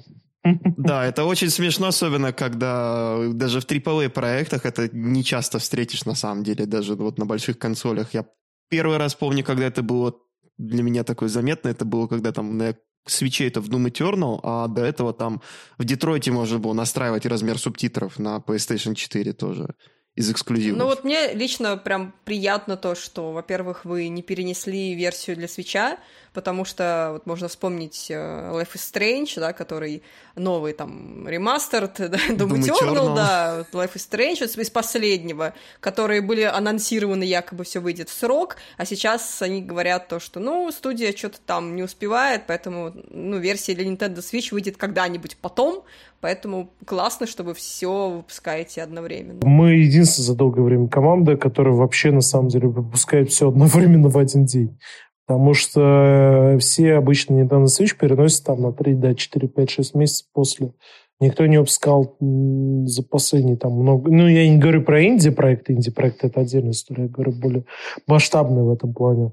[0.76, 6.14] Да, это очень смешно, особенно когда даже в AAA проектах это не часто встретишь на
[6.14, 8.14] самом деле, даже вот на больших консолях.
[8.14, 8.26] Я
[8.68, 10.14] первый раз помню, когда это было
[10.58, 12.74] для меня такое заметно, это было когда там на
[13.10, 15.40] свече это в Doom Eternal, а до этого там
[15.78, 19.74] в Детройте можно было настраивать размер субтитров на PlayStation 4 тоже.
[20.16, 20.78] Из эксклюзивов.
[20.78, 25.98] Ну вот мне лично прям приятно то, что, во-первых, вы не перенесли версию для свеча,
[26.32, 30.02] потому что вот можно вспомнить э, Life is Strange, да, который
[30.34, 36.22] новый там ремастер, да, Doom, Doom Eternal, Eternal, да, Life is Strange из последнего, которые
[36.22, 41.14] были анонсированы, якобы все выйдет в срок, а сейчас они говорят то, что, ну, студия
[41.14, 45.84] что-то там не успевает, поэтому, ну, версия для Nintendo Switch выйдет когда-нибудь потом,
[46.20, 49.40] поэтому классно, что вы все выпускаете одновременно.
[49.46, 54.16] Мы единственная за долгое время команда, которая вообще на самом деле выпускает все одновременно в
[54.16, 54.78] один день.
[55.26, 60.28] Потому что все обычно Nintendo Switch переносят там на 3, да, 4, 5, 6 месяцев
[60.32, 60.72] после.
[61.18, 64.10] Никто не выпускал за последние там много...
[64.10, 65.72] Ну, я не говорю про инди-проекты.
[65.72, 67.04] Инди-проекты— это отдельная история.
[67.04, 67.64] Я говорю более
[68.06, 69.32] масштабные в этом плане.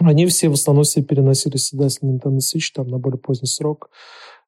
[0.00, 3.90] Они все в основном все переносили всегда с Nintendo Switch там на более поздний срок.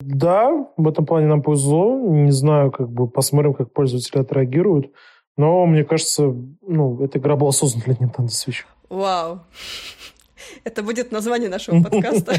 [0.00, 1.98] Да, в этом плане нам повезло.
[2.08, 4.92] Не знаю, как бы посмотрим, как пользователи отреагируют.
[5.38, 6.34] Но мне кажется,
[6.66, 8.64] ну, эта игра была создана для Nintendo Switch.
[8.90, 9.40] Вау.
[10.64, 12.34] Это будет название нашего подкаста.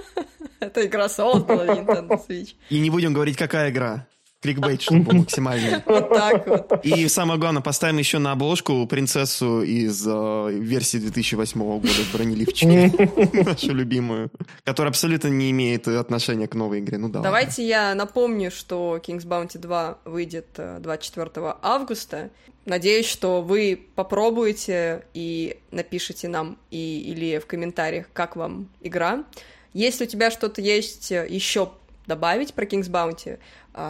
[0.60, 2.54] Эта игра создана для Nintendo Switch.
[2.68, 4.06] И не будем говорить, какая игра
[4.42, 5.82] кликбейт, чтобы максимальный.
[5.86, 6.84] Вот так вот.
[6.84, 13.74] И самое главное, поставим еще на обложку принцессу из э, версии 2008 года в нашу
[13.74, 14.30] любимую,
[14.64, 16.98] которая абсолютно не имеет отношения к новой игре.
[16.98, 17.20] Ну да.
[17.20, 22.30] Давайте я напомню, что King's Bounty 2 выйдет 24 э, августа.
[22.64, 29.24] Надеюсь, что вы попробуете и напишите нам и или в комментариях, как вам игра.
[29.72, 31.70] Если у тебя что-то есть э, еще
[32.06, 33.38] добавить про King's Bounty,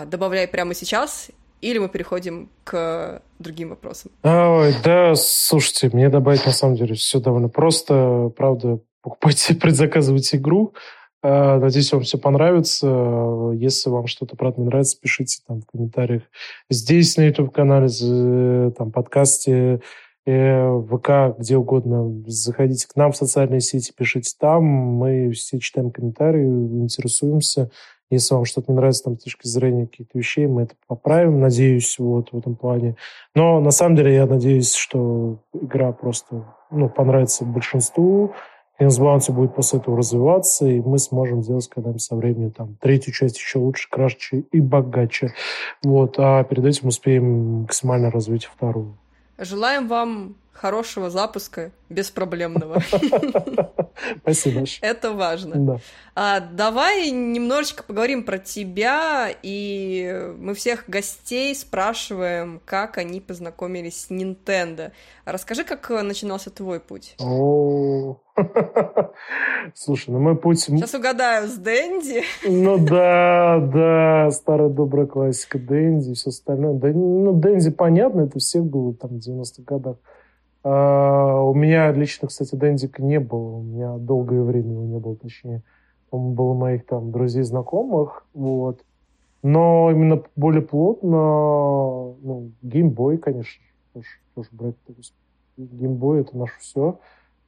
[0.06, 1.30] добавляй прямо сейчас,
[1.62, 4.10] или мы переходим к другим вопросам?
[4.24, 8.32] Ой, да, слушайте, мне добавить на самом деле все довольно просто.
[8.36, 10.74] Правда, покупайте, предзаказывайте игру.
[11.22, 13.52] А, надеюсь, вам все понравится.
[13.54, 16.22] Если вам что-то, правда, не нравится, пишите там в комментариях
[16.68, 19.80] здесь, на YouTube-канале, там, подкасте,
[20.26, 22.24] э, ВК, где угодно.
[22.26, 24.64] Заходите к нам в социальные сети, пишите там.
[24.64, 27.70] Мы все читаем комментарии, интересуемся.
[28.12, 31.98] Если вам что-то не нравится там, с точки зрения каких-то вещей, мы это поправим, надеюсь,
[31.98, 32.96] вот в этом плане.
[33.34, 38.34] Но на самом деле я надеюсь, что игра просто ну, понравится большинству.
[38.78, 43.12] King's Bounty будет после этого развиваться, и мы сможем сделать когда-нибудь со временем там, третью
[43.12, 45.34] часть еще лучше, краше и богаче.
[45.82, 46.16] Вот.
[46.18, 48.96] А перед этим успеем максимально развить вторую.
[49.38, 52.82] Желаем вам хорошего запуска, беспроблемного.
[54.22, 54.64] Спасибо.
[54.80, 55.54] Это важно.
[55.56, 55.78] Да.
[56.14, 64.10] А, давай немножечко поговорим про тебя, и мы всех гостей спрашиваем, как они познакомились с
[64.10, 64.92] Nintendo.
[65.24, 67.16] Расскажи, как начинался твой путь.
[67.18, 68.18] О,
[69.74, 70.60] слушай, ну мой путь...
[70.60, 72.22] Сейчас угадаю, с Дэнди?
[72.46, 76.74] Ну да, да, старая добрая классика Дэнди и все остальное.
[76.74, 79.96] Да, ну, Дэнди, понятно, это всех было там в 90-х годах.
[80.64, 83.56] А, у меня лично, кстати, Дендика не было.
[83.56, 85.62] У меня долгое время его не было, точнее.
[86.10, 88.26] Он был у моих там друзей, знакомых.
[88.34, 88.84] Вот.
[89.42, 91.10] Но именно более плотно,
[92.22, 93.62] ну, геймбой, конечно.
[93.92, 94.76] Тоже, тоже брать
[95.56, 96.98] геймбой это наше все.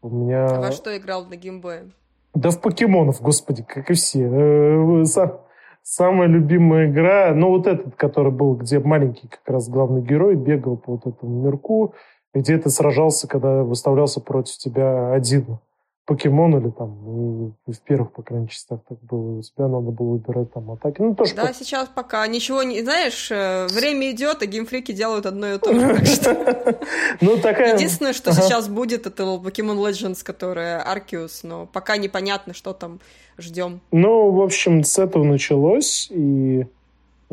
[0.02, 0.46] У меня...
[0.46, 1.90] А во что играл на геймбое?
[2.34, 4.28] Да в покемонов, господи, как и все.
[4.28, 5.40] Э, сам,
[5.82, 10.76] самая любимая игра, ну вот этот, который был, где маленький как раз главный герой бегал
[10.76, 11.94] по вот этому мирку,
[12.34, 15.58] где ты сражался, когда выставлялся против тебя один
[16.06, 19.90] покемон или там, и в первых, по крайней мере, частях так было, у тебя надо
[19.90, 21.00] было выбирать там атаки.
[21.00, 21.56] Ну, тоже да, как...
[21.56, 22.82] сейчас пока ничего не...
[22.82, 26.04] Знаешь, э, время идет, а геймфрики делают одно и то же.
[27.20, 27.74] Ну, такая...
[27.74, 33.00] Единственное, что сейчас будет, это Pokemon Legends, которая Arceus, но пока непонятно, что там
[33.38, 33.80] ждем.
[33.90, 36.66] Ну, в общем, с этого началось, и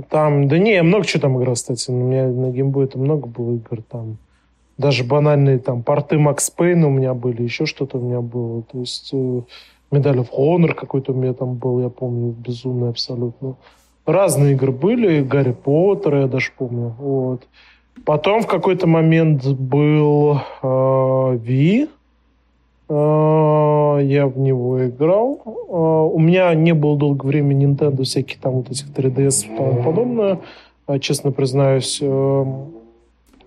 [0.10, 0.48] там...
[0.48, 1.90] Да не, много чего там играл, кстати.
[1.92, 4.18] У меня на геймбой это много было игр там
[4.82, 8.64] даже банальные там порты Макс Пейна у меня были, еще что-то у меня было.
[8.64, 9.42] То есть э,
[9.92, 13.56] медаль of Honor какой-то у меня там был, я помню, безумный абсолютно.
[14.06, 16.96] Разные игры были, Гарри Поттер, я даже помню.
[16.98, 17.48] Вот.
[18.04, 21.88] Потом в какой-то момент был э, Ви.
[22.90, 25.40] Э, я в него играл.
[25.46, 29.84] Э, у меня не было долгое время Nintendo, всяких там вот этих 3DS и тому
[29.84, 30.40] подобное.
[30.88, 32.00] Э, честно признаюсь.
[32.02, 32.46] Э,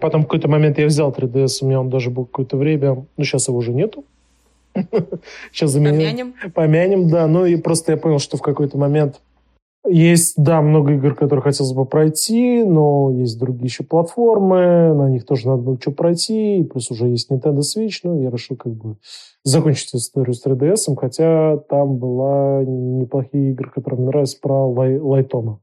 [0.00, 3.24] Потом в какой-то момент я взял 3DS, у меня он даже был какое-то время, ну,
[3.24, 4.04] сейчас его уже нету.
[5.52, 5.98] Сейчас заменим.
[5.98, 6.34] Помянем.
[6.52, 7.28] Помянем, да.
[7.28, 9.20] Ну, и просто я понял, что в какой-то момент
[9.86, 15.26] есть, да, много игр, которые хотелось бы пройти, но есть другие еще платформы, на них
[15.26, 18.72] тоже надо было что пройти, и плюс уже есть Nintendo Switch, ну, я решил как
[18.72, 18.96] бы
[19.42, 25.60] закончить историю с 3DS, хотя там была неплохие игры, которые мне нравились про Лай Лайтона.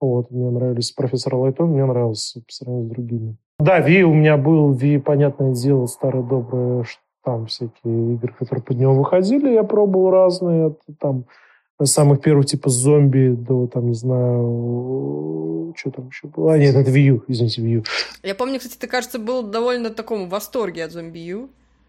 [0.00, 3.36] Вот, мне нравились профессор Лайтон, мне нравился по сравнению с другими.
[3.58, 6.84] Да, Ви у меня был, Ви, понятное дело, старый добрый,
[7.24, 11.24] там всякие игры, которые под него выходили, я пробовал разные, там
[11.82, 16.52] самых первых типа зомби до, там, не знаю, что там еще было.
[16.52, 17.82] А, нет, это U, извините, U.
[18.22, 21.48] Я помню, кстати, ты, кажется, был довольно таком восторге от зомби U.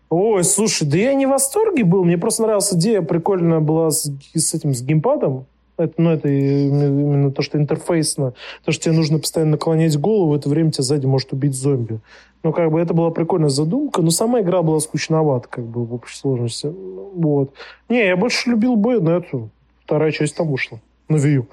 [0.09, 4.09] Ой, слушай, да я не в восторге был, мне просто нравилась идея, прикольная была с,
[4.33, 5.45] с этим, с геймпадом.
[5.77, 8.33] Это, ну, это именно то, что интерфейсно.
[8.65, 11.99] То, что тебе нужно постоянно наклонять голову, в это время тебя сзади может убить зомби.
[12.43, 15.93] Ну, как бы это была прикольная задумка, но сама игра была скучновата, как бы, в
[15.93, 16.73] общей сложности.
[17.15, 17.53] Вот.
[17.89, 19.49] Не, я больше любил Байонету.
[19.83, 20.79] Вторая часть там вышла.
[21.09, 21.45] На U.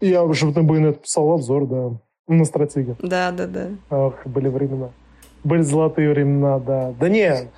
[0.00, 1.92] Я уже на Байонет писал обзор, да.
[2.26, 2.96] На стратегию.
[3.00, 3.68] Да, да, да.
[3.90, 4.90] Ах, были времена.
[5.44, 6.94] Были золотые времена, да.
[6.98, 7.50] Да не,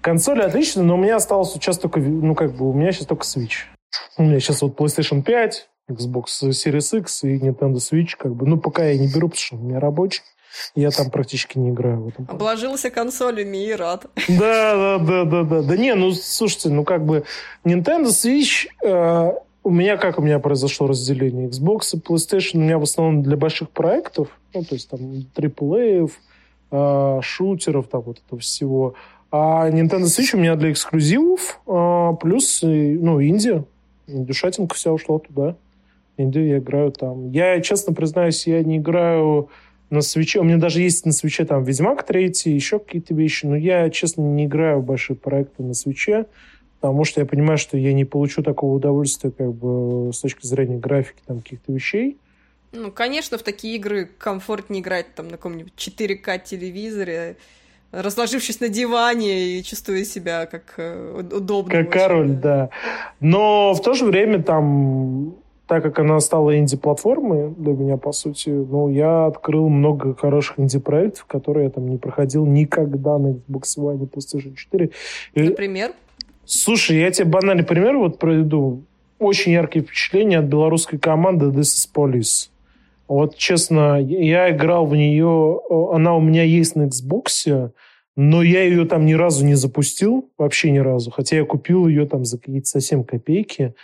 [0.00, 3.24] консоли отличные, но у меня осталось сейчас только, ну, как бы, у меня сейчас только
[3.24, 3.71] Switch.
[4.16, 8.46] У меня сейчас вот PlayStation 5, Xbox Series X и Nintendo Switch, как бы.
[8.46, 10.22] Ну, пока я не беру, потому что у меня рабочий.
[10.74, 12.28] Я там практически не играю в этом.
[12.28, 14.06] Обложился консолями и рад.
[14.28, 15.62] Да, да, да, да, да.
[15.62, 17.24] Да не, ну, слушайте, ну, как бы
[17.64, 18.68] Nintendo Switch...
[18.84, 19.32] Э,
[19.64, 21.48] у меня как у меня произошло разделение?
[21.48, 26.10] Xbox и PlayStation у меня в основном для больших проектов, ну, то есть там AAA,
[26.72, 28.94] э, шутеров, там вот этого всего.
[29.30, 33.64] А Nintendo Switch у меня для эксклюзивов, э, плюс, ну, Индия.
[34.06, 35.56] Душатинка вся ушла туда.
[36.16, 37.30] Индию я играю там.
[37.30, 39.48] Я, честно признаюсь, я не играю
[39.90, 40.40] на свече.
[40.40, 43.46] У меня даже есть на свече там Ведьмак третий, еще какие-то вещи.
[43.46, 46.26] Но я, честно, не играю в большие проекты на свече,
[46.80, 50.78] потому что я понимаю, что я не получу такого удовольствия как бы с точки зрения
[50.78, 52.16] графики там каких-то вещей.
[52.72, 57.36] Ну, конечно, в такие игры комфортнее играть там на каком-нибудь 4К телевизоре,
[57.92, 61.70] разложившись на диване и чувствуя себя как э, удобно.
[61.70, 62.56] Как очень, король, да.
[62.56, 62.70] да.
[63.20, 65.34] Но в то же время там
[65.72, 71.24] так как она стала инди-платформой для меня, по сути, ну, я открыл много хороших инди-проектов,
[71.24, 74.90] которые я там не проходил никогда на Xbox One и PlayStation 4.
[75.34, 75.42] И...
[75.42, 75.92] Например?
[76.44, 78.82] Слушай, я тебе банальный пример вот проведу.
[79.18, 82.50] Очень яркие впечатления от белорусской команды This is Police.
[83.12, 85.60] Вот, честно, я играл в нее,
[85.92, 87.70] она у меня есть на Xbox,
[88.16, 91.10] но я ее там ни разу не запустил, вообще ни разу.
[91.10, 93.74] Хотя я купил ее там за какие-то совсем копейки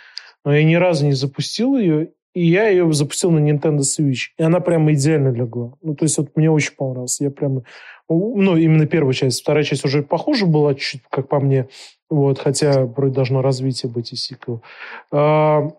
[0.45, 4.43] но я ни разу не запустил ее, и я ее запустил на Nintendo Switch, и
[4.43, 5.73] она прямо идеально легла.
[5.81, 7.19] Ну, то есть вот мне очень понравилось.
[7.19, 7.63] Я прямо...
[8.07, 9.41] Ну, именно первая часть.
[9.41, 11.67] Вторая часть уже похуже была чуть-чуть, как по мне.
[12.09, 14.63] Вот, хотя вроде должно развитие быть и сиквел.
[15.11, 15.69] А,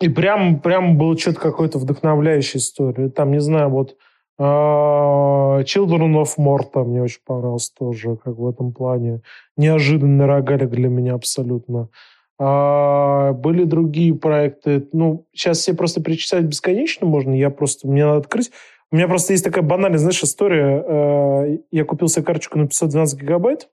[0.00, 3.10] и прям, прям было что-то какое-то вдохновляющая история.
[3.10, 3.96] Там, не знаю, вот
[4.38, 9.20] а, Children of Morta мне очень понравился тоже, как в этом плане.
[9.58, 11.90] Неожиданный рогалик для меня абсолютно.
[12.38, 14.88] А, были другие проекты.
[14.92, 17.34] Ну, сейчас все просто перечислять бесконечно можно.
[17.34, 17.86] Я просто...
[17.86, 18.50] Мне надо открыть.
[18.90, 20.82] У меня просто есть такая банальная, знаешь, история.
[20.88, 23.68] А, я купил себе карточку на 512 гигабайт.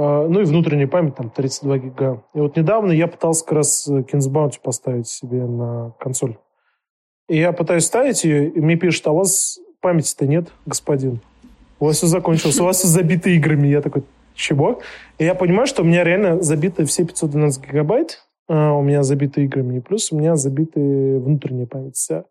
[0.00, 2.22] А, ну и внутренняя память там 32 гига.
[2.32, 6.36] И вот недавно я пытался как раз Kings Bounty поставить себе на консоль.
[7.28, 11.20] И я пытаюсь ставить ее, и мне пишут, а у вас памяти-то нет, господин.
[11.80, 13.66] У вас все закончилось, у вас все забито играми.
[13.66, 14.80] Я такой, чего.
[15.18, 19.44] И я понимаю, что у меня реально забиты все 512 гигабайт, а у меня забиты
[19.44, 22.22] играми, и плюс у меня забиты внутренняя память вся.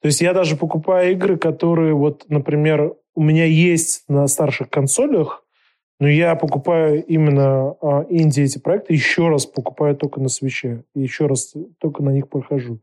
[0.00, 5.42] То есть я даже покупаю игры, которые вот, например, у меня есть на старших консолях,
[6.00, 11.00] но я покупаю именно а, инди эти проекты, еще раз покупаю только на свече, и
[11.00, 12.78] еще раз только на них прохожу.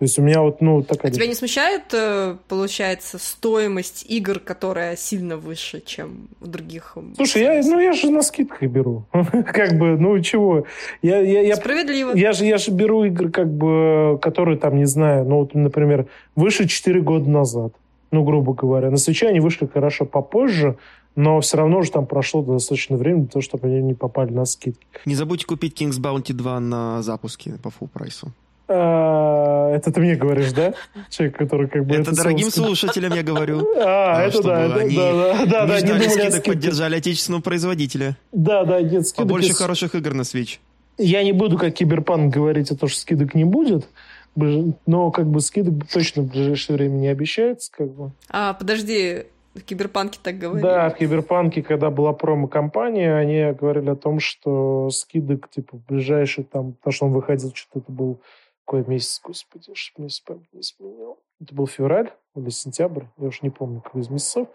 [0.00, 1.12] То есть у меня вот, ну, такая...
[1.12, 6.96] А тебя не смущает, э, получается, стоимость игр, которая сильно выше, чем в других?
[7.16, 9.04] Слушай, я, ну, я же на скидках беру.
[9.12, 10.64] как бы, ну, чего?
[11.02, 12.12] Я, я, я, Справедливо.
[12.14, 16.06] Я же, я же беру игры, как бы, которые там, не знаю, ну, вот, например,
[16.34, 17.74] вышли 4 года назад.
[18.10, 18.90] Ну, грубо говоря.
[18.90, 20.78] На свече они вышли хорошо попозже,
[21.20, 24.46] но все равно уже там прошло достаточно времени для того, чтобы они не попали на
[24.46, 24.86] скидки.
[25.04, 28.32] Не забудьте купить King's Bounty 2 на запуске по full прайсу.
[28.68, 30.72] А, это ты мне говоришь, да?
[31.10, 31.94] Человек, который как бы...
[31.94, 33.68] Это, это дорогим слушателям я говорю.
[33.76, 38.16] А, это да, это, они да, да, да, да, не скидок, поддержали отечественного производителя.
[38.32, 39.26] Да, да, нет, скидок...
[39.26, 40.58] Побольше хороших игр на Switch.
[40.96, 43.88] Я не буду, как Киберпанк, говорить о том, что скидок не будет,
[44.36, 48.12] но как бы скидок точно в ближайшее время не обещается, как бы.
[48.28, 49.24] А, подожди,
[49.54, 50.62] в Киберпанке так говорили.
[50.62, 56.44] Да, в Киберпанке, когда была промо-компания, они говорили о том, что скидок, типа, в ближайший
[56.44, 58.20] там, потому что он выходил, что-то это был
[58.64, 61.18] какой месяц, господи, чтобы мне память не сменил.
[61.40, 64.46] Это был февраль или сентябрь, я уж не помню, какой из месяцев.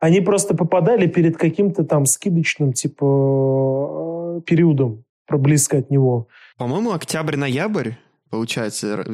[0.00, 6.26] Они просто попадали перед каким-то там скидочным, типа, периодом, близко от него.
[6.58, 7.92] По-моему, октябрь-ноябрь,
[8.30, 9.04] получается,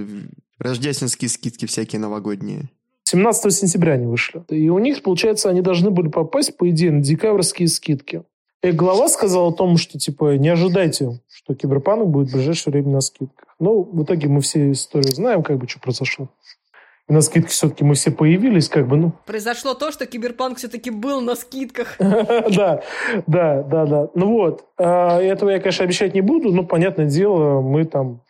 [0.58, 2.70] рождественские скидки всякие новогодние.
[3.04, 4.42] 17 сентября они вышли.
[4.48, 8.22] И у них, получается, они должны были попасть, по идее, на декабрьские скидки.
[8.62, 12.90] И глава сказал о том, что, типа, не ожидайте, что киберпанк будет в ближайшее время
[12.90, 13.56] на скидках.
[13.58, 16.28] Ну, в итоге мы все историю знаем, как бы, что произошло.
[17.08, 19.12] И на скидке все-таки мы все появились, как бы, ну...
[19.26, 21.96] Произошло то, что киберпанк все-таки был на скидках.
[21.98, 22.82] Да,
[23.26, 24.08] да, да, да.
[24.14, 28.22] Ну вот, а, этого я, конечно, обещать не буду, но, понятное дело, мы там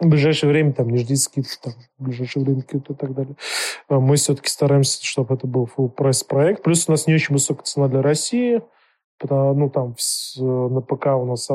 [0.00, 3.36] в ближайшее время там не ждите скидки, там, в ближайшее время и так далее.
[3.88, 6.62] А мы все-таки стараемся, чтобы это был full прайс проект.
[6.62, 8.62] Плюс у нас не очень высокая цена для России.
[9.16, 9.94] Потому, ну, там
[10.38, 11.48] на ПК у нас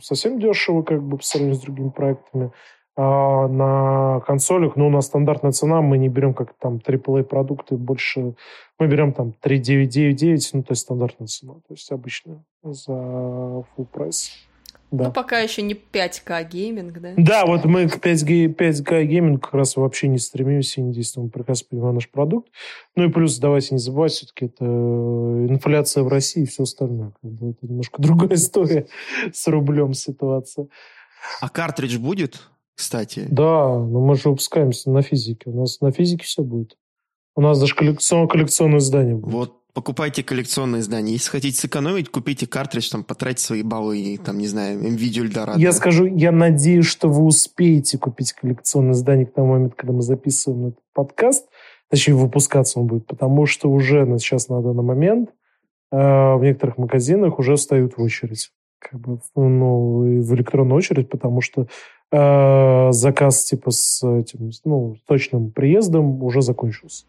[0.00, 2.50] совсем дешево, как бы, по сравнению с другими проектами.
[2.96, 7.76] А на консолях, ну, у нас стандартная цена, мы не берем как там AAA продукты,
[7.76, 8.34] больше
[8.78, 14.32] мы берем там 3999, ну, то есть стандартная цена, то есть обычная за full price.
[14.92, 15.04] Да.
[15.04, 17.14] Ну, пока еще не 5К гейминг, да?
[17.16, 21.68] Да, вот мы к 5G, 5К гейминг как раз вообще не стремимся, не действуем, прекрасно
[21.70, 22.52] понимаем наш продукт.
[22.94, 27.14] Ну и плюс, давайте не забывать, все-таки это инфляция в России и все остальное.
[27.22, 28.86] Как бы это немножко другая история
[29.32, 30.68] с рублем ситуация.
[31.40, 32.42] А картридж будет,
[32.74, 33.26] кстати?
[33.30, 35.48] Да, но мы же выпускаемся на физике.
[35.48, 36.76] У нас на физике все будет.
[37.34, 39.32] У нас даже коллекционное, коллекционное издание будет.
[39.32, 41.12] Вот покупайте коллекционные издания.
[41.12, 45.58] Если хотите сэкономить, купите картридж, там, потратьте свои баллы и, там, не знаю, NVIDIA Eldorado.
[45.58, 50.02] Я скажу, я надеюсь, что вы успеете купить коллекционное издание к тому моменту, когда мы
[50.02, 51.46] записываем этот подкаст.
[51.88, 55.30] Точнее, выпускаться он будет, потому что уже сейчас на данный момент
[55.90, 58.50] э, в некоторых магазинах уже встают в очередь.
[58.78, 61.68] Как бы, ну, в электронную очередь, потому что
[62.10, 67.04] э, заказ типа с этим, ну, точным приездом уже закончился.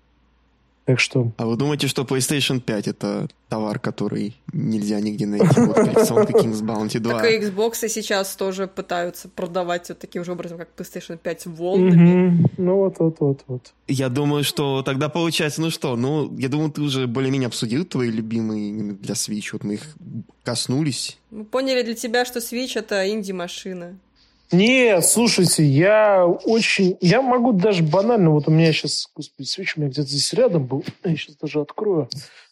[0.86, 1.32] Так что...
[1.38, 5.62] А вы думаете, что PlayStation 5 это товар, который нельзя нигде найти?
[5.62, 7.14] Вот коллекционка King's Bounty 2.
[7.14, 12.50] Так и Xbox сейчас тоже пытаются продавать вот таким же образом, как PlayStation 5 волнами.
[12.58, 13.74] Ну вот, вот, вот, вот.
[13.88, 18.12] Я думаю, что тогда получается, ну что, ну, я думаю, ты уже более-менее обсудил твои
[18.12, 19.96] любимые для Switch, вот мы их
[20.44, 21.18] коснулись.
[21.32, 23.98] Мы поняли для тебя, что Switch это инди-машина.
[24.54, 26.96] Нет, слушайте, я очень...
[27.02, 28.30] Я могу даже банально...
[28.30, 29.08] Вот у меня сейчас...
[29.16, 30.86] Господи, свеч у меня где-то здесь рядом был.
[31.04, 32.08] Я сейчас даже открою.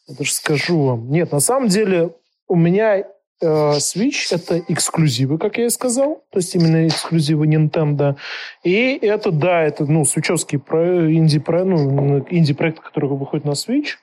[0.07, 1.11] Я даже скажу вам.
[1.11, 2.15] Нет, на самом деле
[2.47, 3.05] у меня э,
[3.39, 6.23] Switch— это эксклюзивы, как я и сказал.
[6.31, 8.15] То есть именно эксклюзивы Nintendo.
[8.63, 13.97] И это, да, это, ну, свечевские про, инди, про, ну, инди-проекты, которые выходят на Switch.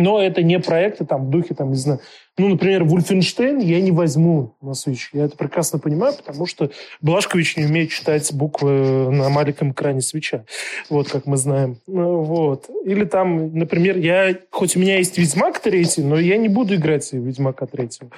[0.00, 2.00] Но это не проекты там в духе, там, не знаю,
[2.38, 5.08] ну, например, Вульфенштейн я не возьму на Switch.
[5.12, 6.70] Я это прекрасно понимаю, потому что
[7.02, 10.46] Бласковиц не умеет читать буквы на маленьком экране Switch а.
[10.88, 11.76] Вот, как мы знаем.
[11.86, 12.70] Ну, вот.
[12.86, 17.10] Или там, например, я, хоть у меня есть Ведьмак третий, но я не буду играть
[17.12, 18.10] в Ведьмака третьего.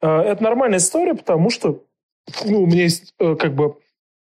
[0.00, 1.84] А, это нормальная история, потому что
[2.46, 3.76] ну, у меня есть э, как бы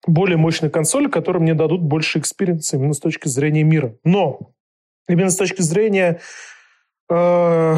[0.05, 3.95] более мощные консоли, которые мне дадут больше experience а именно с точки зрения мира.
[4.03, 4.51] Но
[5.07, 6.19] именно с точки зрения
[7.13, 7.77] Э,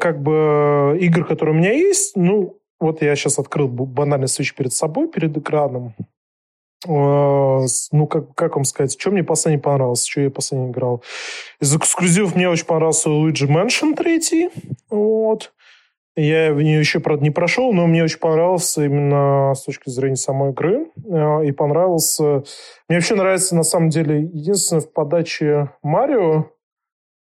[0.00, 4.72] как бы игр, которые у меня есть, ну, вот я сейчас открыл банальный Switch перед
[4.72, 5.94] собой, перед экраном.
[6.88, 7.60] Э,
[7.92, 11.02] ну, как, как вам сказать, что мне последний понравилось, что я последний играл.
[11.60, 14.50] Из эксклюзивов мне очень понравился Luigi Mansion 3.
[14.90, 15.52] Вот.
[16.16, 20.16] Я в нее еще, правда, не прошел, но мне очень понравился именно с точки зрения
[20.16, 20.88] самой игры.
[21.08, 22.42] Э, и понравился...
[22.88, 26.46] Мне вообще нравится, на самом деле, единственное, в подаче Марио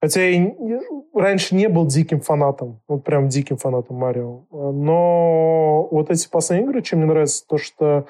[0.01, 0.53] Хотя я
[1.13, 4.43] раньше не был диким фанатом, вот прям диким фанатом Марио.
[4.51, 8.05] Но вот эти последние игры, чем мне нравится, то что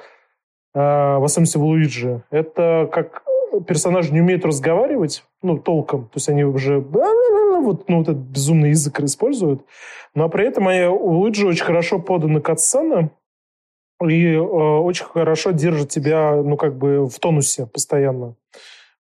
[0.76, 3.24] э, в особенности в Луиджи, это как
[3.68, 6.06] персонажи не умеют разговаривать, ну, толком.
[6.06, 9.66] То есть они уже вот, ну, вот этот безумный язык используют.
[10.14, 13.10] Но при этом они, у Луиджи очень хорошо поданы катсцены,
[14.02, 18.36] и э, очень хорошо держит тебя, ну, как бы в тонусе постоянно.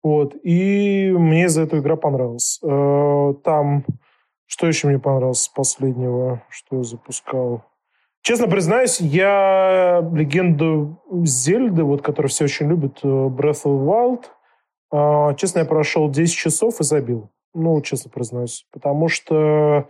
[0.03, 0.35] Вот.
[0.43, 2.59] И мне за эту игра понравилась.
[2.63, 3.85] Э, там...
[4.51, 7.65] Что еще мне понравилось с последнего, что я запускал?
[8.23, 15.31] Честно признаюсь, я легенду Зельды, вот, которую все очень любят, э, Breath of the Wild,
[15.31, 17.29] э, честно, я прошел 10 часов и забил.
[17.53, 18.65] Ну, честно признаюсь.
[18.71, 19.87] Потому что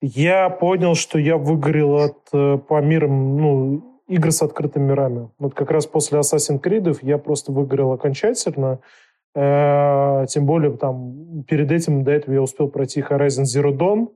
[0.00, 2.30] я понял, что я выгорел от
[2.66, 5.30] по мирам, ну, игр с открытыми мирами.
[5.38, 8.80] Вот как раз после Assassin's Creed я просто выгорел окончательно.
[9.34, 14.08] Э, тем более, там, перед этим, до этого я успел пройти Horizon Zero Dawn,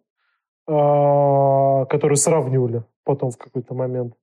[0.68, 4.14] э, который сравнивали потом в какой-то момент.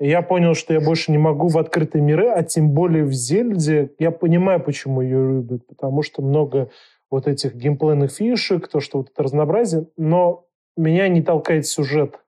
[0.00, 3.92] Я понял, что я больше не могу в открытые миры, а тем более в Зельде.
[3.98, 6.70] Я понимаю, почему ее любят, потому что много
[7.10, 10.46] вот этих геймплейных фишек, то, что вот это разнообразие, но
[10.76, 12.23] меня не толкает сюжет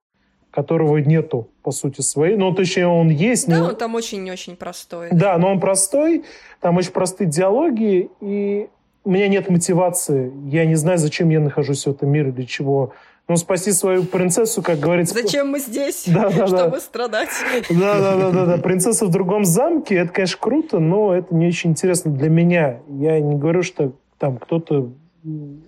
[0.56, 2.36] которого нету, по сути, своей.
[2.36, 3.46] Ну, точнее, он есть.
[3.46, 3.64] Да, но...
[3.66, 5.08] он там очень-очень простой.
[5.12, 6.24] Да, но он простой,
[6.62, 8.68] там очень простые диалоги, и
[9.04, 12.94] у меня нет мотивации, я не знаю, зачем я нахожусь в этом мире, для чего.
[13.28, 15.12] Ну, спасти свою принцессу, как говорится...
[15.12, 16.04] Зачем мы здесь?
[16.06, 16.80] Да, да, Чтобы да.
[16.80, 17.28] страдать.
[17.68, 18.56] Да, да, да, да, да.
[18.56, 22.78] Принцесса в другом замке, это, конечно, круто, но это не очень интересно для меня.
[22.88, 24.88] Я не говорю, что там кто-то...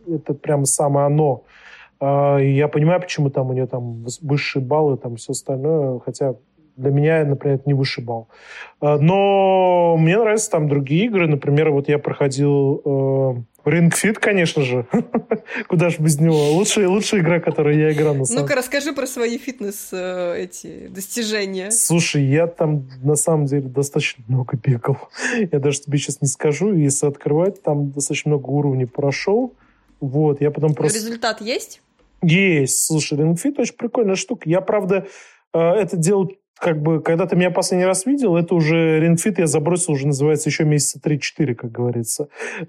[0.06, 1.43] Это прямо самое оно.
[2.01, 6.35] А, я понимаю, почему там у нее там высшие баллы, там все остальное, хотя
[6.79, 8.29] для меня, например, это не высший балл.
[8.81, 11.27] А, но мне нравятся там другие игры.
[11.27, 14.87] Например, вот я проходил э, Ring Fit, конечно же.
[15.69, 16.53] Куда же без него?
[16.53, 20.87] Лучшая, лучшая игра, которую я играл на самом Ну-ка, расскажи про свои фитнес э, эти
[20.87, 21.73] достижения.
[21.73, 24.99] Слушай, я там на самом деле достаточно много бегал.
[25.53, 26.73] я даже тебе сейчас не скажу.
[26.73, 29.53] Если открывать, там достаточно много уровней прошел.
[30.01, 30.97] Вот, я потом просто...
[30.97, 31.83] Результат есть?
[32.23, 32.85] Есть.
[32.85, 34.49] Слушай, Fit очень прикольная штука.
[34.49, 35.07] Я, правда,
[35.55, 39.47] э, это делал как бы, когда ты меня последний раз видел, это уже ринфит я
[39.47, 42.29] забросил, уже называется еще месяца 3-4, как говорится.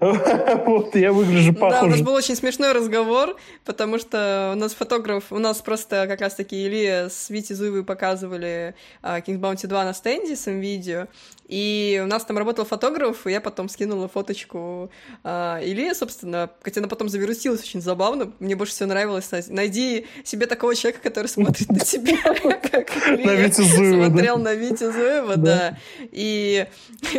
[0.70, 1.80] Вот, я выгляжу похоже.
[1.80, 6.06] Да, у нас был очень смешной разговор, потому что у нас фотограф, у нас просто
[6.06, 11.06] как раз-таки Илья с Вити Зуевой показывали uh, Kings Bounty 2 на стенде с видео,
[11.50, 14.88] и у нас там работал фотограф, и я потом скинула фоточку
[15.24, 18.32] э, Илье, собственно, хотя она потом завирусилась очень забавно.
[18.38, 19.28] Мне больше всего нравилось.
[19.48, 22.18] Найди себе такого человека, который смотрит на тебя,
[22.70, 25.78] как Витю Зуева, Смотрел на Витю Зуева, да.
[26.12, 26.66] И,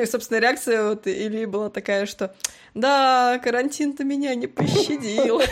[0.05, 2.33] собственно, реакция вот Ильи была такая, что
[2.73, 5.41] да, карантин-то меня не пощадил.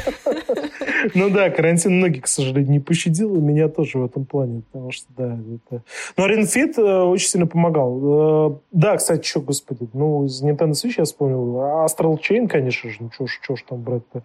[1.16, 4.92] Ну да, карантин многих, к сожалению, не пощадил, и меня тоже в этом плане, потому
[4.92, 5.82] что, да, это...
[6.18, 8.52] Но Ренфит э, очень сильно помогал.
[8.52, 11.56] Э, да, кстати, что, господи, ну, из Nintendo Switch я вспомнил.
[11.86, 14.24] Astral Chain, конечно же, ну, что ж там брать-то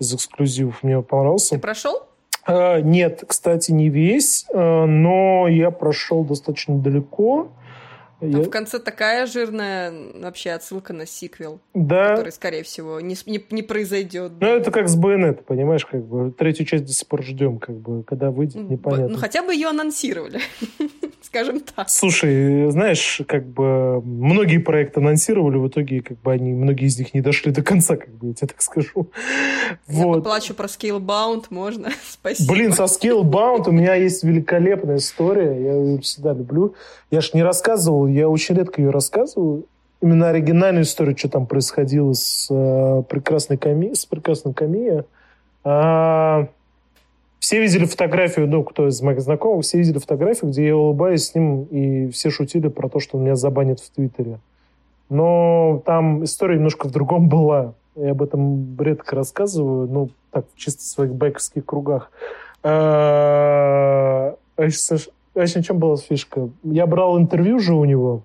[0.00, 1.54] из эксклюзивов, мне понравился.
[1.54, 2.02] Ты прошел?
[2.46, 7.48] Uh, нет, кстати, не весь, uh, но я прошел достаточно далеко.
[8.20, 8.38] Там я...
[8.38, 12.10] в конце такая жирная вообще отсылка на сиквел, да.
[12.10, 14.32] который, скорее всего, не, не, не произойдет.
[14.40, 17.76] Ну, это как с Байонет, понимаешь, как бы третью часть до сих пор ждем, как
[17.76, 19.08] бы, когда выйдет, непонятно.
[19.08, 20.40] Ну, хотя бы ее анонсировали,
[21.22, 21.90] скажем так.
[21.90, 27.12] Слушай, знаешь, как бы многие проекты анонсировали, в итоге, как бы, они, многие из них
[27.12, 29.10] не дошли до конца, как бы, я тебе так скажу.
[29.88, 30.24] Я вот.
[30.24, 31.90] поплачу про Scalebound, можно?
[32.08, 32.50] Спасибо.
[32.50, 36.74] Блин, со Scalebound у меня есть великолепная история, я ее всегда люблю.
[37.10, 39.64] Я ж не рассказывал, я очень редко ее рассказываю.
[40.02, 45.04] Именно оригинальную историю, что там происходило с э, прекрасной Ками, с прекрасной Камия.
[45.64, 46.48] А,
[47.38, 51.34] все видели фотографию, ну, кто из моих знакомых, все видели фотографию, где я улыбаюсь с
[51.34, 54.38] ним, и все шутили про то, что он меня забанит в Твиттере.
[55.08, 57.74] Но там история немножко в другом была.
[57.94, 62.10] Я об этом редко рассказываю, ну, так, чисто в своих байковских кругах.
[62.62, 64.34] А,
[65.40, 66.48] в общем, чем была фишка?
[66.62, 68.22] Я брал интервью же у него,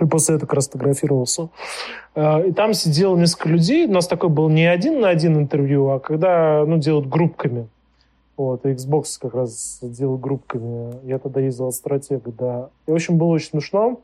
[0.00, 1.50] и после этого как раз фотографировался.
[2.14, 3.86] А, и там сидело несколько людей.
[3.86, 7.68] У нас такой был не один на один интервью, а когда ну, делают группками.
[8.36, 11.06] Вот, Xbox как раз делал группками.
[11.06, 12.70] Я тогда ездил от стратега, да.
[12.86, 14.00] И, в общем, было очень смешно,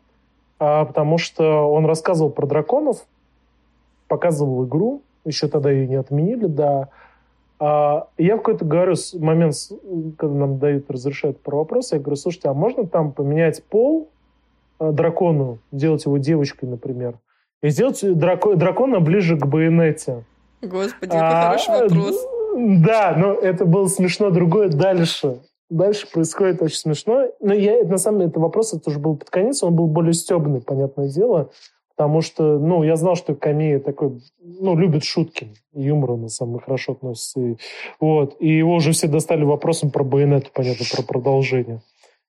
[0.58, 3.06] а, потому что он рассказывал про драконов,
[4.06, 6.88] показывал игру, еще тогда ее не отменили, да.
[7.60, 9.54] А, я в какой-то говорю момент,
[10.16, 14.10] когда нам дают, разрешают про вопрос, я говорю, слушайте, а можно там поменять пол
[14.78, 17.18] а, дракону, делать его девочкой, например,
[17.62, 20.24] и сделать драко- дракона ближе к байонете?
[20.62, 22.26] Господи, это а, хороший вопрос.
[22.56, 25.40] Да, но это было смешно другое дальше.
[25.70, 27.26] Дальше происходит очень смешно.
[27.40, 30.14] Но я, на самом деле, это вопрос, это уже был под конец, он был более
[30.14, 31.50] стебный, понятное дело
[31.98, 36.92] потому что, ну, я знал, что Камия такой, ну, любит шутки, юмор он самый хорошо
[36.92, 37.40] относится.
[37.40, 37.56] И,
[37.98, 41.82] вот, и его уже все достали вопросом про байонет, понятно, про продолжение.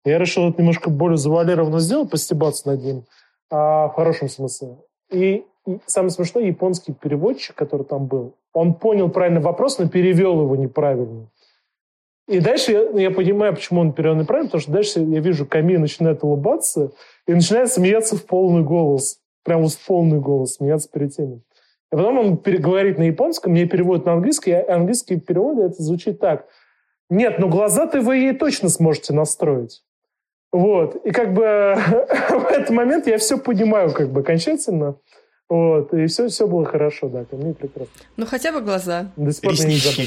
[0.04, 3.04] Я решил это немножко более завуалированно сделать, постебаться над ним,
[3.52, 4.78] а в хорошем смысле.
[5.12, 10.42] И, и самое смешное, японский переводчик, который там был, он понял правильный вопрос, но перевел
[10.42, 11.30] его неправильно.
[12.28, 15.78] И дальше я, я понимаю, почему он перевел неправильно, потому что дальше я вижу, Ками
[15.78, 16.92] начинает улыбаться
[17.28, 21.42] и начинает смеяться в полный голос прям в полный голос, смеяться перед теми.
[21.92, 26.20] А потом он говорит на японском, мне переводит на английский, а английский перевод это звучит
[26.20, 26.46] так.
[27.10, 29.84] Нет, ну глаза-то вы ей точно сможете настроить.
[30.52, 30.96] Вот.
[31.06, 31.42] И как бы
[32.30, 34.98] в этот момент я все понимаю как бы окончательно.
[35.48, 35.94] Вот.
[35.94, 37.26] И все, все было хорошо, да.
[37.26, 37.92] Ко мне прекрасно.
[38.18, 39.12] Ну, хотя бы глаза.
[39.16, 40.06] До сих пор не забыл.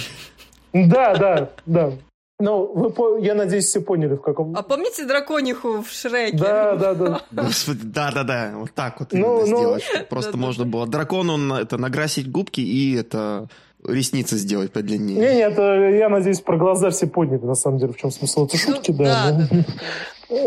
[0.72, 1.92] Да, да, да.
[2.40, 4.56] Ну, вы, я надеюсь, все поняли, в каком...
[4.56, 6.38] А помните дракониху в Шреке?
[6.38, 7.20] Да, да, да.
[7.42, 9.84] Господи, да-да-да, вот так вот ну, ну, сделать.
[10.08, 13.48] Просто можно было дракону это накрасить губки и это
[13.86, 15.18] ресницы сделать подлиннее.
[15.18, 15.58] Не, нет,
[15.98, 18.90] я надеюсь, про глаза все подняты, на самом деле, в чем смысл этой Ну, шутки,
[18.92, 19.32] да, да.
[19.32, 19.64] да, ну,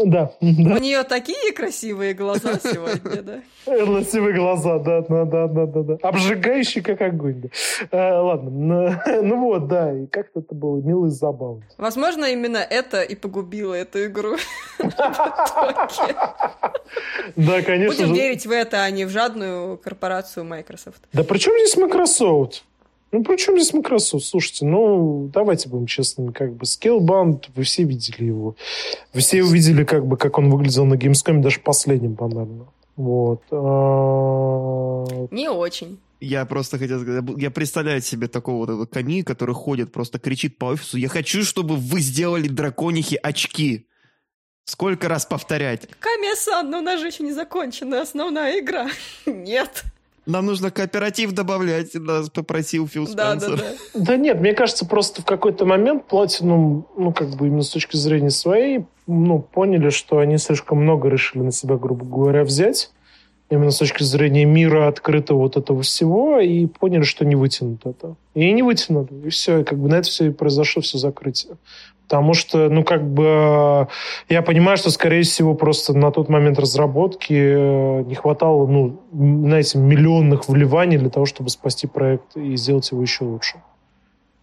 [0.06, 0.32] Да, да.
[0.42, 3.42] У нее такие красивые глаза сегодня, да?
[3.66, 5.98] Красивые глаза, да, да, да, да, да, да.
[6.02, 7.42] Обжигающий, как огонь.
[7.42, 7.50] да.
[7.92, 11.62] Э, Ладно, ну, ну вот, да, и как-то это было мило и забавно.
[11.78, 14.38] Возможно, именно это и погубило эту игру.
[17.36, 21.02] Да, конечно Будем верить в это, а не в жадную корпорацию Microsoft.
[21.14, 22.64] Да при чем здесь Microsoft?
[23.16, 24.26] Ну, при чем здесь Microsoft?
[24.26, 28.58] Слушайте, ну, давайте будем честными, как бы Scalebound, вы все видели его.
[29.14, 32.68] Вы все увидели, как бы, как он выглядел на Gamescom, даже последним банально.
[32.98, 33.42] Вот.
[33.52, 35.98] А, Не очень.
[36.20, 40.58] Я просто хотел сказать, я представляю себе такого вот этого Ками, который ходит, просто кричит
[40.58, 43.88] по офису, я хочу, чтобы вы сделали драконихи очки.
[44.66, 45.88] Сколько раз повторять?
[46.00, 48.90] Камия-сан, но у нас же еще не закончена основная игра.
[49.26, 49.86] Нет.
[50.26, 53.58] Нам нужно кооператив добавлять, нас попросил Фил Да, Спенсер.
[53.58, 54.06] да, да.
[54.06, 57.96] Да нет, мне кажется, просто в какой-то момент Platinum, ну, как бы именно с точки
[57.96, 62.92] зрения своей, ну, поняли, что они слишком много решили на себя, грубо говоря, взять.
[63.50, 68.16] Именно с точки зрения мира открытого вот этого всего, и поняли, что не вытянут это.
[68.34, 69.28] И не вытянули.
[69.28, 71.58] И все, и как бы на это все и произошло, все закрытие.
[72.08, 73.86] Потому что, ну, как бы, э,
[74.30, 79.80] я понимаю, что, скорее всего, просто на тот момент разработки э, не хватало, ну, знаете,
[79.80, 83.62] миллионных вливаний для того, чтобы спасти проект и сделать его еще лучше.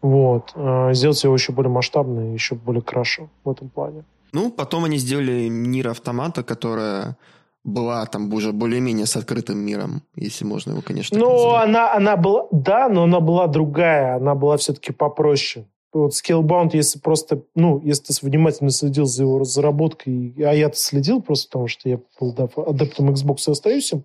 [0.01, 0.53] Вот.
[0.57, 4.05] Э, Сделать его еще более масштабным еще более краше в этом плане.
[4.33, 7.17] Ну, потом они сделали Нир Автомата, которая
[7.65, 11.69] была там уже более-менее с открытым миром, если можно его, конечно, называть.
[11.69, 15.67] она, она была, да, но она была другая, она была все-таки попроще.
[15.93, 21.21] Вот Scalebound, если просто, ну, если ты внимательно следил за его разработкой, а я-то следил
[21.21, 24.05] просто потому, что я был да, адептом Xbox и остаюсь им,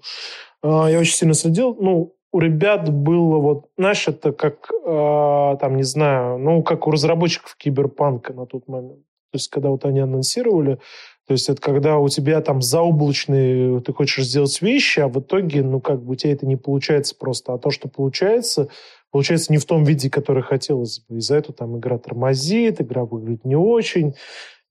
[0.62, 5.78] а, я очень сильно следил, ну, у ребят было вот, знаешь, это как, а, там,
[5.78, 9.04] не знаю, ну, как у разработчиков Киберпанка на тот момент.
[9.32, 10.80] То есть, когда вот они анонсировали,
[11.28, 15.62] то есть это когда у тебя там заоблачные, ты хочешь сделать вещи, а в итоге,
[15.62, 17.54] ну, как бы у тебя это не получается просто.
[17.54, 18.70] А то, что получается,
[19.12, 21.18] получается не в том виде, который хотелось бы.
[21.18, 24.16] Из-за этого там игра тормозит, игра выглядит не очень.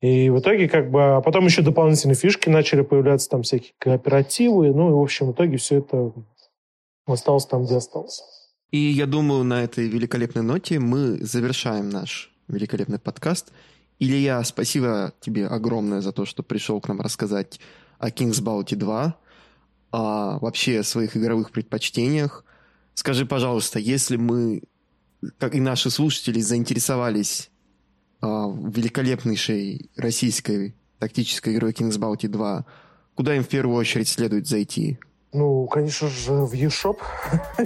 [0.00, 1.16] И в итоге как бы...
[1.16, 4.72] А потом еще дополнительные фишки начали появляться, там всякие кооперативы.
[4.72, 6.14] Ну, и, в общем, в итоге все это
[7.06, 8.22] осталось там, где осталось.
[8.70, 13.52] И я думаю, на этой великолепной ноте мы завершаем наш великолепный подкаст.
[13.98, 17.60] Илья, спасибо тебе огромное за то, что пришел к нам рассказать
[17.98, 19.16] о King's Bounty 2,
[19.92, 22.44] о вообще своих игровых предпочтениях.
[22.92, 24.62] Скажи, пожалуйста, если мы,
[25.38, 27.50] как и наши слушатели, заинтересовались
[28.20, 32.66] а, великолепнейшей российской тактической игрой King's Bounty 2,
[33.14, 34.98] куда им в первую очередь следует зайти?
[35.36, 36.98] Ну, конечно же, в eShop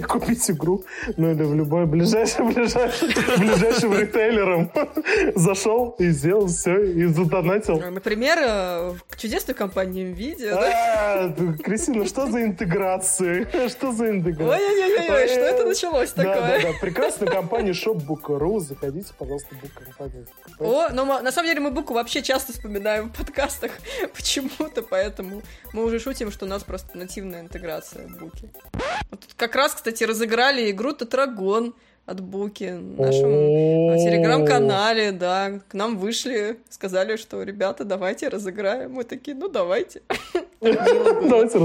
[0.07, 0.83] купить игру.
[1.15, 3.07] Ну, или в любой ближайший, ближайший,
[3.37, 4.69] ближайшим ритейлером.
[5.35, 7.79] Зашел и сделал все, и задонатил.
[7.79, 10.51] Например, э, в чудесную компанию NVIDIA?
[10.53, 11.33] А,
[11.63, 13.47] Кристина, что за интеграции?
[13.69, 14.49] Что за интеграция?
[14.49, 16.61] Ой-ой-ой, что это началось такое?
[16.61, 16.69] да.
[16.81, 18.59] Прекрасная компания shopbook.ru.
[18.59, 20.27] Заходите, пожалуйста, в компанию.
[20.59, 23.71] О, но мы- на самом деле мы Буку вообще часто вспоминаем в подкастах
[24.13, 25.41] почему-то, поэтому
[25.71, 27.60] мы уже шутим, что у нас просто нативная интеграция
[28.19, 28.49] Буки.
[29.09, 31.73] Вот тут как раз, кстати, разыграли игру Татрагон
[32.05, 38.93] от Буки в нашем э, телеграм-канале, да, к нам вышли, сказали, что ребята, давайте разыграем.
[38.93, 40.01] Мы такие, ну давайте.
[40.61, 41.59] Давайте.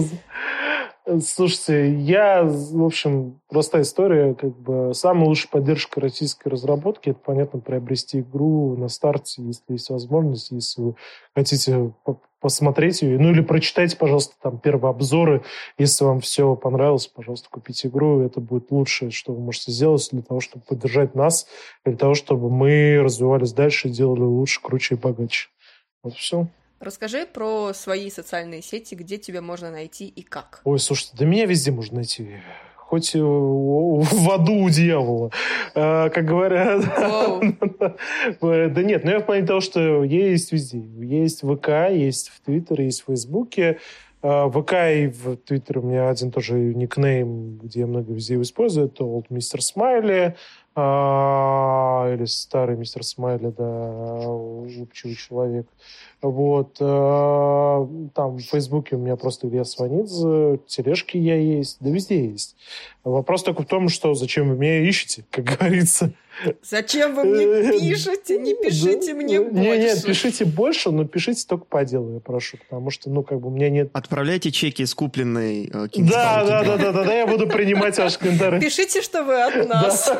[1.23, 7.61] Слушайте, я, в общем, простая история, как бы самая лучшая поддержка российской разработки, это, понятно,
[7.61, 10.95] приобрести игру на старте, если есть возможность, если вы
[11.35, 11.93] хотите
[12.47, 15.43] посмотреть ее, ну или прочитайте, пожалуйста, там первые обзоры,
[15.79, 20.23] если вам все понравилось, пожалуйста, купите игру, это будет лучшее, что вы можете сделать для
[20.23, 21.49] того, чтобы поддержать нас,
[21.85, 25.49] для того, чтобы мы развивались дальше, делали лучше, круче и богаче.
[26.05, 26.47] Вот все.
[26.79, 30.61] Расскажи про свои социальные сети, где тебя можно найти и как.
[30.63, 32.29] Ой, слушайте, да меня везде можно найти.
[32.89, 35.31] Хоть у- в аду у дьявола.
[35.75, 36.85] А, как говорят.
[38.43, 40.79] Э, Да нет, ну я в плане того, что есть везде.
[41.01, 43.79] Есть ВК, есть в Твиттере, есть в Фейсбуке.
[44.23, 48.87] ВК и в Твиттере у меня один тоже никнейм, где я много везде его использую.
[48.87, 49.59] Это Old Mr.
[49.61, 50.35] Smiley.
[50.77, 55.67] Или старый мистер Смайли, да, улыбчивый человек.
[56.23, 56.77] Вот.
[56.81, 62.57] э, Там в Фейсбуке у меня просто Илья Сванидзе, тележки я есть, да везде есть.
[63.05, 66.11] Вопрос только в том, что зачем вы меня ищете, как говорится.
[66.63, 68.39] Зачем вы мне Э, пишете?
[68.39, 69.59] Не пишите мне больше.
[69.59, 73.41] Не, нет, пишите больше, но пишите только по делу, я прошу, потому что, ну, как
[73.41, 73.89] бы у меня нет...
[73.95, 76.65] Отправляйте чеки с купленной э, Да, да, 2.
[76.65, 78.61] да, да, да, да, я буду принимать ваши комментарии.
[78.61, 80.13] Пишите, что вы от нас.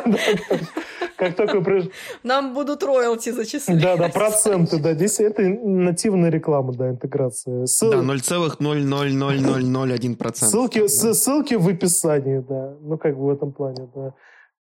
[1.17, 1.91] Как только при-
[2.23, 3.81] Нам будут роялти зачислять.
[3.81, 4.95] Да, да, проценты, да.
[4.95, 5.43] Здесь это
[5.87, 7.65] нативная реклама, да, интеграция.
[7.65, 10.51] Ссыл- Да, 0,00001%.
[10.51, 10.89] Ссылки, Да.
[11.15, 12.75] ссылки в описании, да.
[12.83, 14.13] Ну, как бы в этом плане, да.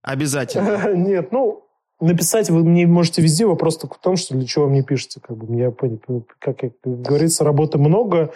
[0.02, 0.92] Обязательно.
[0.94, 1.64] Нет, ну,
[2.00, 5.20] написать вы мне можете везде, вопрос только в том, что для чего вы мне пишете.
[5.20, 5.70] Как бы, я
[6.40, 8.32] как, как говорится, работы много,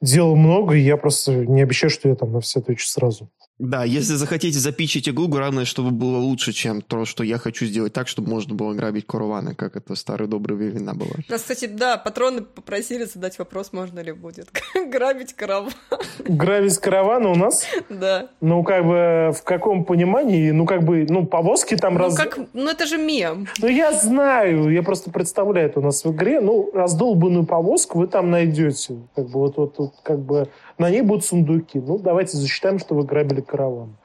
[0.00, 3.28] дел много, и я просто не обещаю, что я там на все отвечу сразу.
[3.62, 7.92] Да, если захотите запичить игру, главное, чтобы было лучше, чем то, что я хочу сделать
[7.92, 11.12] так, чтобы можно было грабить караваны, как это в старые добрые времена было.
[11.28, 14.48] Нас, кстати, да, патроны попросили задать вопрос, можно ли будет
[14.90, 15.70] грабить караван.
[16.18, 18.30] Гравить караваны у нас, Да.
[18.40, 22.16] ну, как бы, в каком понимании, ну, как бы, ну, повозки там Ну, раз...
[22.16, 23.46] как, ну это же мем.
[23.60, 26.40] Ну, я знаю, я просто представляю это у нас в игре.
[26.40, 28.96] Ну, раздолбанную повозку вы там найдете.
[29.14, 30.48] Как бы вот, вот, вот как бы
[30.78, 31.78] на ней будут сундуки.
[31.78, 33.96] Ну, давайте засчитаем, что вы грабили караван.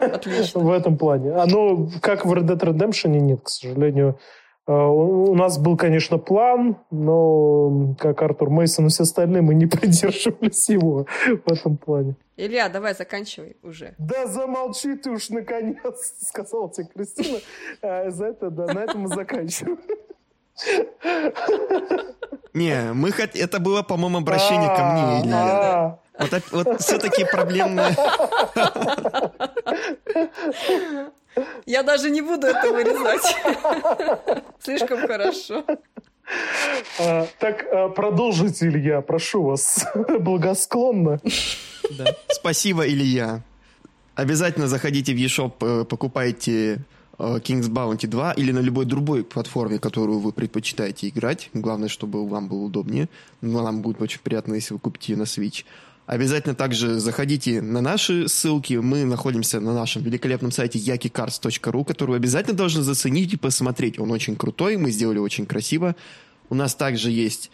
[0.00, 0.60] Отлично.
[0.60, 1.32] В этом плане.
[1.32, 4.18] Оно, как в Red Dead Redemption, нет, к сожалению.
[4.66, 9.66] У у нас был, конечно, план, но, как Артур Мейсон и все остальные, мы не
[9.76, 12.16] придерживались его в этом плане.
[12.36, 13.94] Илья, давай заканчивай уже.
[13.98, 17.38] Да замолчи ты уж наконец, сказала тебе Кристина.
[17.80, 19.78] А, за это, да, на этом мы заканчиваем.
[22.54, 23.30] Не, мы хот...
[23.34, 25.38] это было, по-моему, обращение ко мне, Илья.
[25.38, 27.96] А, Вот, вот все-таки проблемное...
[31.64, 33.36] Я даже не буду это вырезать.
[34.60, 35.64] Слишком хорошо.
[37.00, 39.86] а, Так, а, продолжите, Илья, прошу вас,
[40.20, 41.20] благосклонно.
[41.98, 42.04] Да.
[42.28, 43.40] Спасибо, Илья.
[44.14, 46.80] Обязательно заходите в eShop, э, покупайте
[47.18, 51.50] King's Bounty 2 или на любой другой платформе, которую вы предпочитаете играть.
[51.52, 53.08] Главное, чтобы вам было удобнее.
[53.40, 55.64] Но нам будет очень приятно, если вы купите ее на Switch.
[56.06, 58.74] Обязательно также заходите на наши ссылки.
[58.74, 63.98] Мы находимся на нашем великолепном сайте yakicards.ru, который вы обязательно должны заценить и посмотреть.
[63.98, 65.94] Он очень крутой, мы сделали очень красиво.
[66.48, 67.50] У нас также есть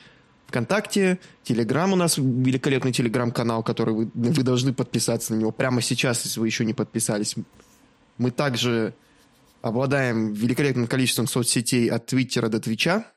[0.47, 6.25] ВКонтакте, Телеграм у нас великолепный Телеграм-канал, который вы, вы должны подписаться на него прямо сейчас,
[6.25, 7.37] если вы еще не подписались.
[8.17, 8.95] Мы также
[9.69, 13.12] обладаем великолепным количеством соцсетей от Твиттера до Твича.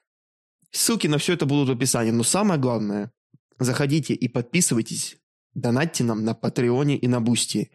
[0.72, 2.12] Ссылки на все это будут в описании.
[2.12, 3.12] Но самое главное,
[3.60, 5.18] заходите и подписывайтесь,
[5.54, 7.72] донатьте нам на Патреоне и на Бусти.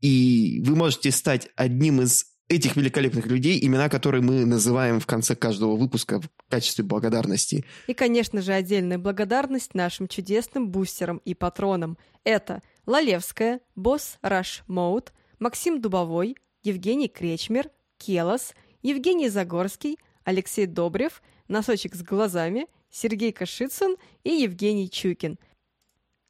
[0.00, 5.34] И вы можете стать одним из этих великолепных людей, имена которые мы называем в конце
[5.34, 7.64] каждого выпуска в качестве благодарности.
[7.86, 11.96] И, конечно же, отдельная благодарность нашим чудесным бустерам и патронам.
[12.24, 21.94] Это Лалевская, Boss Rush Mode, Максим Дубовой, Евгений Кречмер, Келос, Евгений Загорский, Алексей Добрев, Носочек
[21.94, 25.38] с глазами, Сергей Кашицын и Евгений Чукин.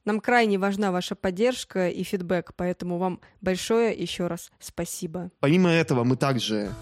[0.05, 5.31] Нам крайне важна ваша поддержка и фидбэк, поэтому вам большое еще раз спасибо.
[5.41, 6.73] Помимо этого, мы также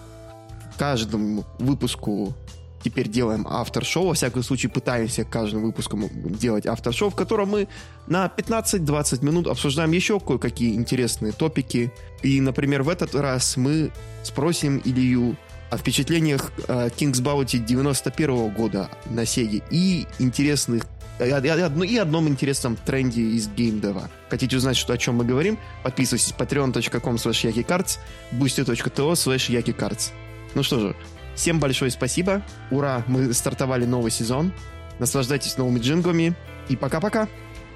[0.78, 2.34] каждому выпуску
[2.82, 4.08] теперь делаем автор-шоу.
[4.08, 7.68] Во всяком случае, пытаемся каждым выпуском делать автор-шоу, в котором мы
[8.06, 11.92] на 15-20 минут обсуждаем еще кое-какие интересные топики.
[12.22, 13.90] И, например, в этот раз мы
[14.22, 15.36] спросим Илью
[15.70, 20.84] о впечатлениях э, King's Bounty 91 года на Сеге и интересных
[21.20, 24.08] и, и- и одно- и одном интересном тренде из геймдева.
[24.30, 25.58] Хотите узнать, что, о чем мы говорим?
[25.84, 27.98] Подписывайтесь patreon.com slash yakicards,
[28.32, 30.10] boosty.to slash yakicards.
[30.54, 30.96] Ну что же,
[31.40, 32.42] всем большое спасибо.
[32.70, 34.52] Ура, мы стартовали новый сезон.
[34.98, 36.34] Наслаждайтесь новыми джинглами.
[36.68, 37.28] И пока-пока.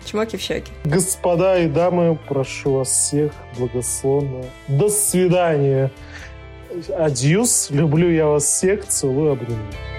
[0.04, 0.70] Чмоки в щеки.
[0.84, 4.44] Господа и дамы, прошу вас всех благословно.
[4.68, 5.90] До свидания.
[6.94, 7.70] Адьюс.
[7.70, 8.86] Люблю я вас всех.
[8.86, 9.93] Целую, обнимаю.